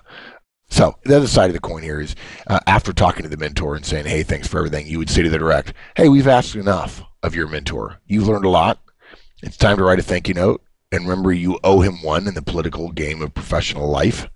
So 0.72 0.96
the 1.04 1.18
other 1.18 1.28
side 1.28 1.50
of 1.50 1.54
the 1.54 1.60
coin 1.60 1.84
here 1.84 2.00
is 2.00 2.16
uh, 2.48 2.62
after 2.66 2.94
talking 2.94 3.24
to 3.24 3.30
the 3.30 3.38
mentor 3.38 3.76
and 3.76 3.86
saying, 3.86 4.06
"Hey, 4.06 4.24
thanks 4.24 4.48
for 4.48 4.58
everything," 4.58 4.88
you 4.88 4.98
would 4.98 5.10
say 5.10 5.22
to 5.22 5.30
the 5.30 5.38
direct, 5.38 5.74
"Hey, 5.98 6.08
we've 6.08 6.28
asked 6.28 6.56
enough 6.56 7.04
of 7.22 7.36
your 7.36 7.48
mentor. 7.48 8.00
You've 8.08 8.28
learned 8.28 8.46
a 8.46 8.50
lot. 8.50 8.80
It's 9.44 9.58
time 9.58 9.78
to 9.78 9.84
write 9.84 10.00
a 10.00 10.04
thank 10.04 10.28
you 10.30 10.34
note. 10.34 10.64
And 10.92 11.08
remember, 11.08 11.34
you 11.34 11.60
owe 11.64 11.82
him 11.82 12.02
one 12.02 12.28
in 12.28 12.36
the 12.36 12.42
political 12.42 12.92
game 12.92 13.22
of 13.22 13.34
professional 13.34 13.90
life. 13.90 14.28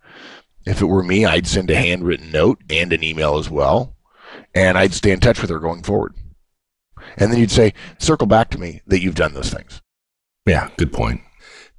If 0.65 0.81
it 0.81 0.85
were 0.85 1.03
me, 1.03 1.25
I'd 1.25 1.47
send 1.47 1.69
a 1.69 1.75
handwritten 1.75 2.31
note 2.31 2.61
and 2.69 2.91
an 2.91 3.03
email 3.03 3.37
as 3.37 3.49
well, 3.49 3.95
and 4.53 4.77
I'd 4.77 4.93
stay 4.93 5.11
in 5.11 5.21
touch 5.21 5.41
with 5.41 5.49
her 5.49 5.59
going 5.59 5.83
forward. 5.83 6.15
And 7.17 7.31
then 7.31 7.39
you'd 7.39 7.51
say, 7.51 7.73
circle 7.97 8.27
back 8.27 8.49
to 8.49 8.57
me 8.57 8.81
that 8.87 9.01
you've 9.01 9.15
done 9.15 9.33
those 9.33 9.53
things." 9.53 9.81
Yeah, 10.45 10.69
good 10.77 10.91
point. 10.91 11.21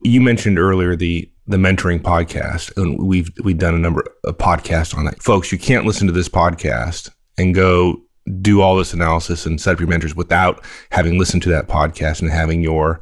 You 0.00 0.20
mentioned 0.22 0.58
earlier 0.58 0.96
the 0.96 1.30
the 1.46 1.56
mentoring 1.56 2.00
podcast, 2.00 2.76
and 2.76 2.98
we've 3.06 3.30
we've 3.42 3.58
done 3.58 3.74
a 3.74 3.78
number 3.78 4.04
of 4.24 4.38
podcasts 4.38 4.96
on 4.96 5.04
that. 5.04 5.22
Folks, 5.22 5.52
you 5.52 5.58
can't 5.58 5.86
listen 5.86 6.06
to 6.06 6.12
this 6.12 6.28
podcast 6.28 7.10
and 7.38 7.54
go 7.54 8.00
do 8.40 8.60
all 8.60 8.76
this 8.76 8.92
analysis 8.92 9.46
and 9.46 9.60
set 9.60 9.74
up 9.74 9.80
your 9.80 9.88
mentors 9.88 10.16
without 10.16 10.64
having 10.90 11.18
listened 11.18 11.42
to 11.42 11.48
that 11.48 11.68
podcast 11.68 12.20
and 12.20 12.30
having 12.30 12.60
your 12.60 13.00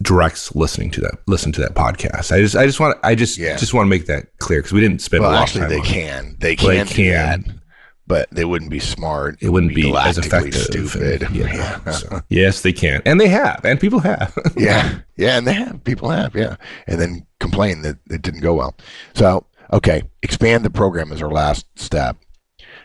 directs 0.00 0.54
listening 0.54 0.90
to 0.92 1.00
that 1.00 1.18
listen 1.26 1.52
to 1.52 1.60
that 1.60 1.74
podcast. 1.74 2.32
I 2.32 2.40
just 2.40 2.56
I 2.56 2.64
just 2.64 2.80
want 2.80 2.98
I 3.02 3.14
just 3.14 3.36
yeah. 3.36 3.56
just 3.56 3.74
want 3.74 3.86
to 3.86 3.90
make 3.90 4.06
that 4.06 4.36
clear 4.38 4.60
because 4.60 4.72
we 4.72 4.80
didn't 4.80 5.00
spend 5.00 5.22
well, 5.22 5.32
a 5.32 5.34
lot 5.34 5.42
actually 5.42 5.64
of 5.64 5.70
time. 5.70 5.80
They 5.80 5.86
can 5.86 6.36
they 6.38 6.56
can 6.56 6.86
they 6.86 6.92
can 6.92 7.60
but 8.08 8.28
they 8.30 8.44
wouldn't 8.44 8.70
be 8.70 8.80
smart. 8.80 9.36
It 9.40 9.50
wouldn't 9.50 9.74
be, 9.74 9.82
be 9.82 9.96
as 9.96 10.18
effective. 10.18 10.54
Stupid. 10.54 11.22
And, 11.22 11.36
yeah. 11.36 11.54
yeah. 11.86 11.90
So, 11.92 12.20
yes, 12.28 12.62
they 12.62 12.72
can, 12.72 13.02
and 13.04 13.20
they 13.20 13.28
have, 13.28 13.64
and 13.64 13.78
people 13.78 14.00
have. 14.00 14.36
yeah, 14.56 15.00
yeah, 15.16 15.36
and 15.36 15.46
they 15.46 15.52
have. 15.52 15.84
People 15.84 16.10
have, 16.10 16.34
yeah, 16.34 16.56
and 16.86 17.00
then 17.00 17.26
complain 17.38 17.82
that 17.82 17.98
it 18.10 18.22
didn't 18.22 18.40
go 18.40 18.54
well. 18.54 18.74
So, 19.14 19.46
okay, 19.72 20.02
expand 20.22 20.64
the 20.64 20.70
program 20.70 21.12
is 21.12 21.22
our 21.22 21.30
last 21.30 21.66
step. 21.76 22.16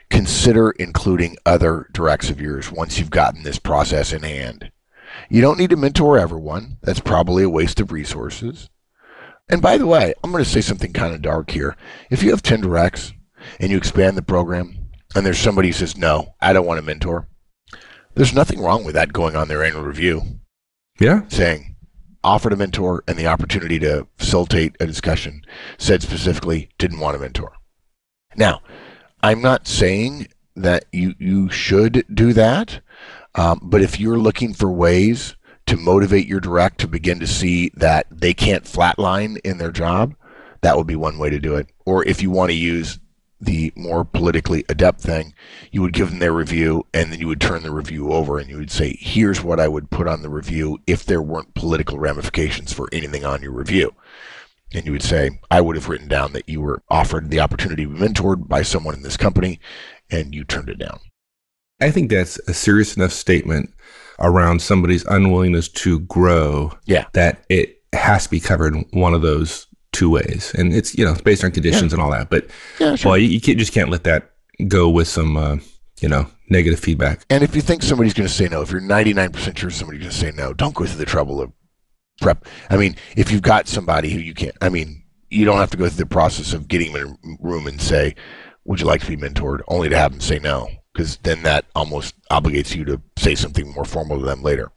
Consider 0.09 0.71
including 0.71 1.37
other 1.45 1.89
directs 1.91 2.29
of 2.29 2.39
yours 2.39 2.71
once 2.71 2.99
you've 2.99 3.09
gotten 3.09 3.41
this 3.41 3.57
process 3.57 4.13
in 4.13 4.21
hand. 4.21 4.71
You 5.29 5.41
don't 5.41 5.57
need 5.57 5.71
to 5.71 5.75
mentor 5.75 6.19
everyone. 6.19 6.77
That's 6.83 6.99
probably 6.99 7.43
a 7.43 7.49
waste 7.49 7.79
of 7.79 7.91
resources. 7.91 8.69
And 9.49 9.61
by 9.61 9.77
the 9.77 9.87
way, 9.87 10.13
I'm 10.23 10.31
going 10.31 10.43
to 10.43 10.49
say 10.49 10.61
something 10.61 10.93
kind 10.93 11.13
of 11.13 11.21
dark 11.21 11.51
here. 11.51 11.75
If 12.09 12.23
you 12.23 12.31
have 12.31 12.41
10 12.41 12.61
directs 12.61 13.13
and 13.59 13.71
you 13.71 13.77
expand 13.77 14.17
the 14.17 14.21
program, 14.21 14.82
and 15.15 15.25
there's 15.25 15.39
somebody 15.39 15.69
who 15.69 15.73
says, 15.73 15.97
no, 15.97 16.35
I 16.41 16.53
don't 16.53 16.65
want 16.65 16.79
a 16.79 16.83
mentor, 16.83 17.27
there's 18.15 18.33
nothing 18.33 18.59
wrong 18.59 18.83
with 18.83 18.95
that 18.95 19.13
going 19.13 19.35
on 19.35 19.47
their 19.47 19.63
annual 19.63 19.83
review. 19.83 20.21
Yeah. 20.99 21.21
Saying, 21.27 21.75
offered 22.23 22.53
a 22.53 22.55
mentor 22.55 23.03
and 23.07 23.17
the 23.17 23.27
opportunity 23.27 23.79
to 23.79 24.07
facilitate 24.17 24.75
a 24.79 24.85
discussion, 24.85 25.41
said 25.77 26.01
specifically 26.01 26.69
didn't 26.77 26.99
want 26.99 27.15
a 27.15 27.19
mentor. 27.19 27.53
Now, 28.35 28.61
I'm 29.21 29.41
not 29.41 29.67
saying 29.67 30.27
that 30.55 30.85
you 30.91 31.15
you 31.17 31.49
should 31.49 32.05
do 32.13 32.33
that, 32.33 32.81
um, 33.35 33.59
but 33.63 33.81
if 33.81 33.99
you're 33.99 34.19
looking 34.19 34.53
for 34.53 34.71
ways 34.71 35.35
to 35.65 35.77
motivate 35.77 36.27
your 36.27 36.39
direct 36.39 36.79
to 36.79 36.87
begin 36.87 37.19
to 37.19 37.27
see 37.27 37.71
that 37.75 38.05
they 38.11 38.33
can't 38.33 38.65
flatline 38.65 39.37
in 39.43 39.57
their 39.57 39.71
job, 39.71 40.13
that 40.61 40.77
would 40.77 40.87
be 40.87 40.95
one 40.95 41.17
way 41.17 41.29
to 41.29 41.39
do 41.39 41.55
it. 41.55 41.67
Or 41.85 42.05
if 42.05 42.21
you 42.21 42.29
want 42.29 42.51
to 42.51 42.55
use 42.55 42.99
the 43.45 43.73
more 43.75 44.05
politically 44.05 44.63
adept 44.69 45.01
thing, 45.01 45.33
you 45.71 45.81
would 45.81 45.93
give 45.93 46.09
them 46.09 46.19
their 46.19 46.33
review 46.33 46.85
and 46.93 47.11
then 47.11 47.19
you 47.19 47.27
would 47.27 47.41
turn 47.41 47.63
the 47.63 47.71
review 47.71 48.11
over 48.11 48.37
and 48.37 48.49
you 48.49 48.57
would 48.57 48.71
say, 48.71 48.97
here's 48.99 49.43
what 49.43 49.59
I 49.59 49.67
would 49.67 49.89
put 49.89 50.07
on 50.07 50.21
the 50.21 50.29
review 50.29 50.79
if 50.87 51.05
there 51.05 51.21
weren't 51.21 51.53
political 51.53 51.99
ramifications 51.99 52.73
for 52.73 52.89
anything 52.91 53.25
on 53.25 53.41
your 53.41 53.51
review. 53.51 53.93
And 54.73 54.85
you 54.85 54.91
would 54.91 55.03
say, 55.03 55.39
I 55.51 55.61
would 55.61 55.75
have 55.75 55.89
written 55.89 56.07
down 56.07 56.33
that 56.33 56.49
you 56.49 56.61
were 56.61 56.81
offered 56.89 57.29
the 57.29 57.39
opportunity 57.39 57.83
to 57.83 57.89
be 57.89 57.99
mentored 57.99 58.47
by 58.47 58.63
someone 58.63 58.95
in 58.95 59.03
this 59.03 59.17
company 59.17 59.59
and 60.09 60.33
you 60.33 60.43
turned 60.43 60.69
it 60.69 60.79
down. 60.79 60.99
I 61.81 61.91
think 61.91 62.09
that's 62.09 62.39
a 62.47 62.53
serious 62.53 62.95
enough 62.95 63.11
statement 63.11 63.73
around 64.19 64.61
somebody's 64.61 65.05
unwillingness 65.05 65.67
to 65.67 65.99
grow 66.01 66.71
yeah. 66.85 67.05
that 67.13 67.43
it 67.49 67.81
has 67.93 68.23
to 68.23 68.29
be 68.29 68.39
covered 68.39 68.75
in 68.75 68.85
one 68.91 69.13
of 69.13 69.21
those 69.21 69.67
two 69.93 70.09
ways. 70.09 70.53
And 70.57 70.73
it's, 70.73 70.97
you 70.97 71.05
know, 71.05 71.11
it's 71.11 71.21
based 71.21 71.43
on 71.43 71.51
conditions 71.51 71.91
yeah. 71.91 71.95
and 71.95 72.01
all 72.01 72.11
that. 72.11 72.29
But, 72.29 72.47
yeah, 72.79 72.95
sure. 72.95 73.11
well, 73.11 73.17
you, 73.17 73.27
you 73.27 73.41
can't, 73.41 73.57
just 73.57 73.73
can't 73.73 73.89
let 73.89 74.03
that 74.03 74.31
go 74.67 74.89
with 74.89 75.07
some, 75.07 75.37
uh, 75.37 75.57
you 76.01 76.09
know, 76.09 76.27
negative 76.49 76.79
feedback. 76.79 77.25
And 77.29 77.43
if 77.43 77.55
you 77.55 77.61
think 77.61 77.83
somebody's 77.83 78.13
going 78.13 78.27
to 78.27 78.33
say 78.33 78.47
no, 78.47 78.61
if 78.61 78.71
you're 78.71 78.81
99% 78.81 79.57
sure 79.57 79.69
somebody's 79.69 80.01
going 80.01 80.11
to 80.11 80.17
say 80.17 80.31
no, 80.31 80.53
don't 80.53 80.75
go 80.75 80.85
through 80.85 80.97
the 80.97 81.05
trouble 81.05 81.41
of 81.41 81.51
prep. 82.21 82.45
I 82.69 82.77
mean, 82.77 82.95
if 83.15 83.31
you've 83.31 83.41
got 83.41 83.67
somebody 83.67 84.09
who 84.09 84.19
you 84.19 84.33
can't, 84.33 84.55
I 84.61 84.69
mean, 84.69 85.03
you 85.29 85.45
don't 85.45 85.57
have 85.57 85.71
to 85.71 85.77
go 85.77 85.87
through 85.87 86.03
the 86.03 86.05
process 86.05 86.53
of 86.53 86.67
getting 86.67 86.93
them 86.93 87.17
in 87.23 87.31
a 87.31 87.47
room 87.47 87.67
and 87.67 87.81
say, 87.81 88.15
would 88.65 88.79
you 88.79 88.85
like 88.85 89.01
to 89.01 89.07
be 89.07 89.17
mentored? 89.17 89.61
Only 89.67 89.89
to 89.89 89.97
have 89.97 90.11
them 90.11 90.21
say 90.21 90.39
no, 90.39 90.69
because 90.93 91.17
then 91.17 91.43
that 91.43 91.65
almost 91.75 92.15
obligates 92.29 92.75
you 92.75 92.85
to 92.85 93.01
say 93.17 93.35
something 93.35 93.71
more 93.73 93.85
formal 93.85 94.19
to 94.19 94.25
them 94.25 94.43
later. 94.43 94.71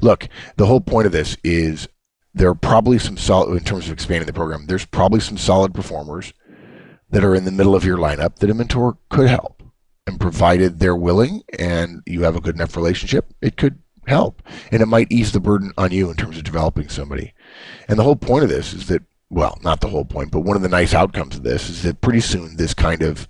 Look, 0.00 0.28
the 0.56 0.66
whole 0.66 0.80
point 0.80 1.06
of 1.06 1.12
this 1.12 1.36
is 1.42 1.88
there 2.34 2.48
are 2.48 2.54
probably 2.54 2.98
some 2.98 3.16
solid, 3.16 3.56
in 3.56 3.64
terms 3.64 3.86
of 3.86 3.92
expanding 3.92 4.26
the 4.26 4.32
program, 4.32 4.66
there's 4.66 4.84
probably 4.84 5.20
some 5.20 5.38
solid 5.38 5.72
performers 5.72 6.32
that 7.10 7.24
are 7.24 7.34
in 7.34 7.44
the 7.44 7.52
middle 7.52 7.74
of 7.74 7.84
your 7.84 7.96
lineup 7.96 8.36
that 8.36 8.50
a 8.50 8.54
mentor 8.54 8.98
could 9.08 9.28
help. 9.28 9.62
And 10.06 10.20
provided 10.20 10.80
they're 10.80 10.94
willing 10.94 11.42
and 11.58 12.02
you 12.04 12.24
have 12.24 12.36
a 12.36 12.40
good 12.40 12.56
enough 12.56 12.76
relationship, 12.76 13.32
it 13.40 13.56
could 13.56 13.78
help. 14.06 14.42
And 14.70 14.82
it 14.82 14.86
might 14.86 15.10
ease 15.10 15.32
the 15.32 15.40
burden 15.40 15.72
on 15.78 15.92
you 15.92 16.10
in 16.10 16.16
terms 16.16 16.36
of 16.36 16.44
developing 16.44 16.90
somebody. 16.90 17.32
And 17.88 17.98
the 17.98 18.02
whole 18.02 18.16
point 18.16 18.44
of 18.44 18.50
this 18.50 18.74
is 18.74 18.88
that 18.88 19.02
well, 19.30 19.58
not 19.62 19.80
the 19.80 19.88
whole 19.88 20.04
point, 20.04 20.30
but 20.30 20.40
one 20.40 20.56
of 20.56 20.62
the 20.62 20.68
nice 20.68 20.94
outcomes 20.94 21.36
of 21.36 21.42
this 21.42 21.68
is 21.68 21.82
that 21.82 22.00
pretty 22.00 22.20
soon 22.20 22.56
this 22.56 22.72
kind 22.72 23.02
of 23.02 23.28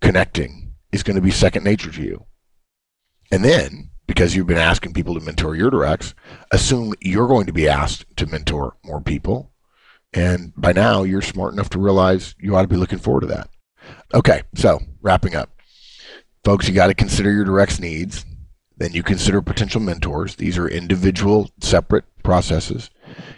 connecting 0.00 0.74
is 0.92 1.02
going 1.02 1.14
to 1.14 1.22
be 1.22 1.30
second 1.30 1.62
nature 1.62 1.90
to 1.92 2.02
you. 2.02 2.24
And 3.30 3.44
then, 3.44 3.90
because 4.06 4.34
you've 4.34 4.46
been 4.46 4.56
asking 4.56 4.94
people 4.94 5.14
to 5.14 5.24
mentor 5.24 5.56
your 5.56 5.70
directs, 5.70 6.14
assume 6.50 6.94
you're 7.00 7.28
going 7.28 7.46
to 7.46 7.52
be 7.52 7.68
asked 7.68 8.04
to 8.16 8.26
mentor 8.26 8.76
more 8.84 9.00
people. 9.00 9.52
And 10.12 10.52
by 10.56 10.72
now, 10.72 11.02
you're 11.02 11.22
smart 11.22 11.52
enough 11.52 11.68
to 11.70 11.78
realize 11.78 12.34
you 12.38 12.56
ought 12.56 12.62
to 12.62 12.68
be 12.68 12.76
looking 12.76 12.98
forward 12.98 13.22
to 13.22 13.26
that. 13.26 13.50
Okay, 14.14 14.42
so 14.54 14.80
wrapping 15.02 15.34
up. 15.34 15.50
Folks, 16.44 16.68
you 16.68 16.74
got 16.74 16.86
to 16.86 16.94
consider 16.94 17.32
your 17.32 17.44
directs 17.44 17.80
needs. 17.80 18.24
Then 18.78 18.92
you 18.92 19.02
consider 19.02 19.42
potential 19.42 19.80
mentors. 19.80 20.36
These 20.36 20.58
are 20.58 20.68
individual, 20.68 21.50
separate 21.60 22.04
processes. 22.22 22.90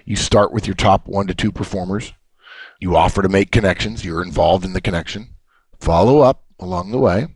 You 0.04 0.16
start 0.16 0.52
with 0.52 0.66
your 0.66 0.74
top 0.74 1.06
one 1.06 1.26
to 1.26 1.34
two 1.34 1.52
performers. 1.52 2.12
You 2.80 2.96
offer 2.96 3.22
to 3.22 3.28
make 3.28 3.50
connections. 3.50 4.04
You're 4.04 4.22
involved 4.22 4.64
in 4.64 4.72
the 4.72 4.80
connection. 4.80 5.34
Follow 5.80 6.20
up 6.20 6.44
along 6.58 6.90
the 6.90 6.98
way. 6.98 7.28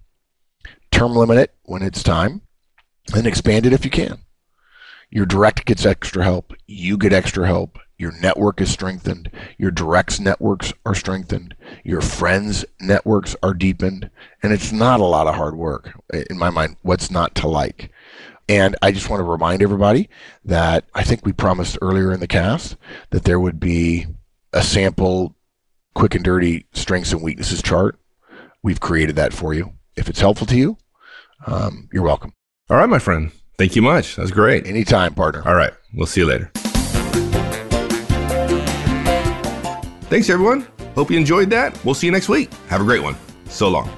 Term 0.90 1.14
limit 1.14 1.38
it 1.38 1.54
when 1.64 1.82
it's 1.82 2.02
time. 2.02 2.42
And 3.14 3.26
expand 3.26 3.66
it 3.66 3.72
if 3.72 3.84
you 3.84 3.90
can. 3.90 4.18
Your 5.10 5.26
direct 5.26 5.66
gets 5.66 5.84
extra 5.84 6.24
help. 6.24 6.54
You 6.66 6.96
get 6.96 7.12
extra 7.12 7.46
help. 7.46 7.78
Your 7.98 8.12
network 8.20 8.60
is 8.60 8.70
strengthened. 8.70 9.30
Your 9.58 9.70
directs 9.70 10.18
networks 10.18 10.72
are 10.86 10.94
strengthened. 10.94 11.54
Your 11.84 12.00
friends 12.00 12.64
networks 12.80 13.36
are 13.42 13.54
deepened. 13.54 14.10
And 14.42 14.52
it's 14.52 14.72
not 14.72 15.00
a 15.00 15.04
lot 15.04 15.26
of 15.26 15.34
hard 15.34 15.56
work. 15.56 15.92
In 16.30 16.38
my 16.38 16.50
mind, 16.50 16.76
what's 16.82 17.10
not 17.10 17.34
to 17.36 17.48
like? 17.48 17.90
And 18.48 18.74
I 18.82 18.90
just 18.90 19.08
want 19.08 19.20
to 19.20 19.24
remind 19.24 19.62
everybody 19.62 20.08
that 20.44 20.84
I 20.94 21.04
think 21.04 21.24
we 21.24 21.32
promised 21.32 21.78
earlier 21.80 22.12
in 22.12 22.20
the 22.20 22.26
cast 22.26 22.76
that 23.10 23.24
there 23.24 23.38
would 23.38 23.60
be 23.60 24.06
a 24.52 24.62
sample 24.62 25.36
quick 25.94 26.14
and 26.14 26.24
dirty 26.24 26.66
strengths 26.72 27.12
and 27.12 27.22
weaknesses 27.22 27.62
chart. 27.62 27.98
We've 28.62 28.80
created 28.80 29.16
that 29.16 29.32
for 29.32 29.54
you. 29.54 29.74
If 29.96 30.08
it's 30.08 30.20
helpful 30.20 30.46
to 30.48 30.56
you, 30.56 30.78
um, 31.46 31.88
you're 31.92 32.02
welcome. 32.02 32.32
All 32.70 32.76
right, 32.76 32.88
my 32.88 32.98
friend. 32.98 33.32
Thank 33.58 33.76
you 33.76 33.82
much. 33.82 34.16
That's 34.16 34.30
great. 34.30 34.66
Anytime, 34.66 35.14
partner. 35.14 35.42
All 35.46 35.54
right. 35.54 35.72
We'll 35.94 36.06
see 36.06 36.20
you 36.22 36.26
later. 36.26 36.50
Thanks, 40.08 40.30
everyone. 40.30 40.66
Hope 40.94 41.10
you 41.10 41.16
enjoyed 41.18 41.50
that. 41.50 41.82
We'll 41.84 41.94
see 41.94 42.06
you 42.06 42.12
next 42.12 42.28
week. 42.28 42.52
Have 42.68 42.80
a 42.80 42.84
great 42.84 43.02
one. 43.02 43.16
So 43.46 43.68
long. 43.68 43.90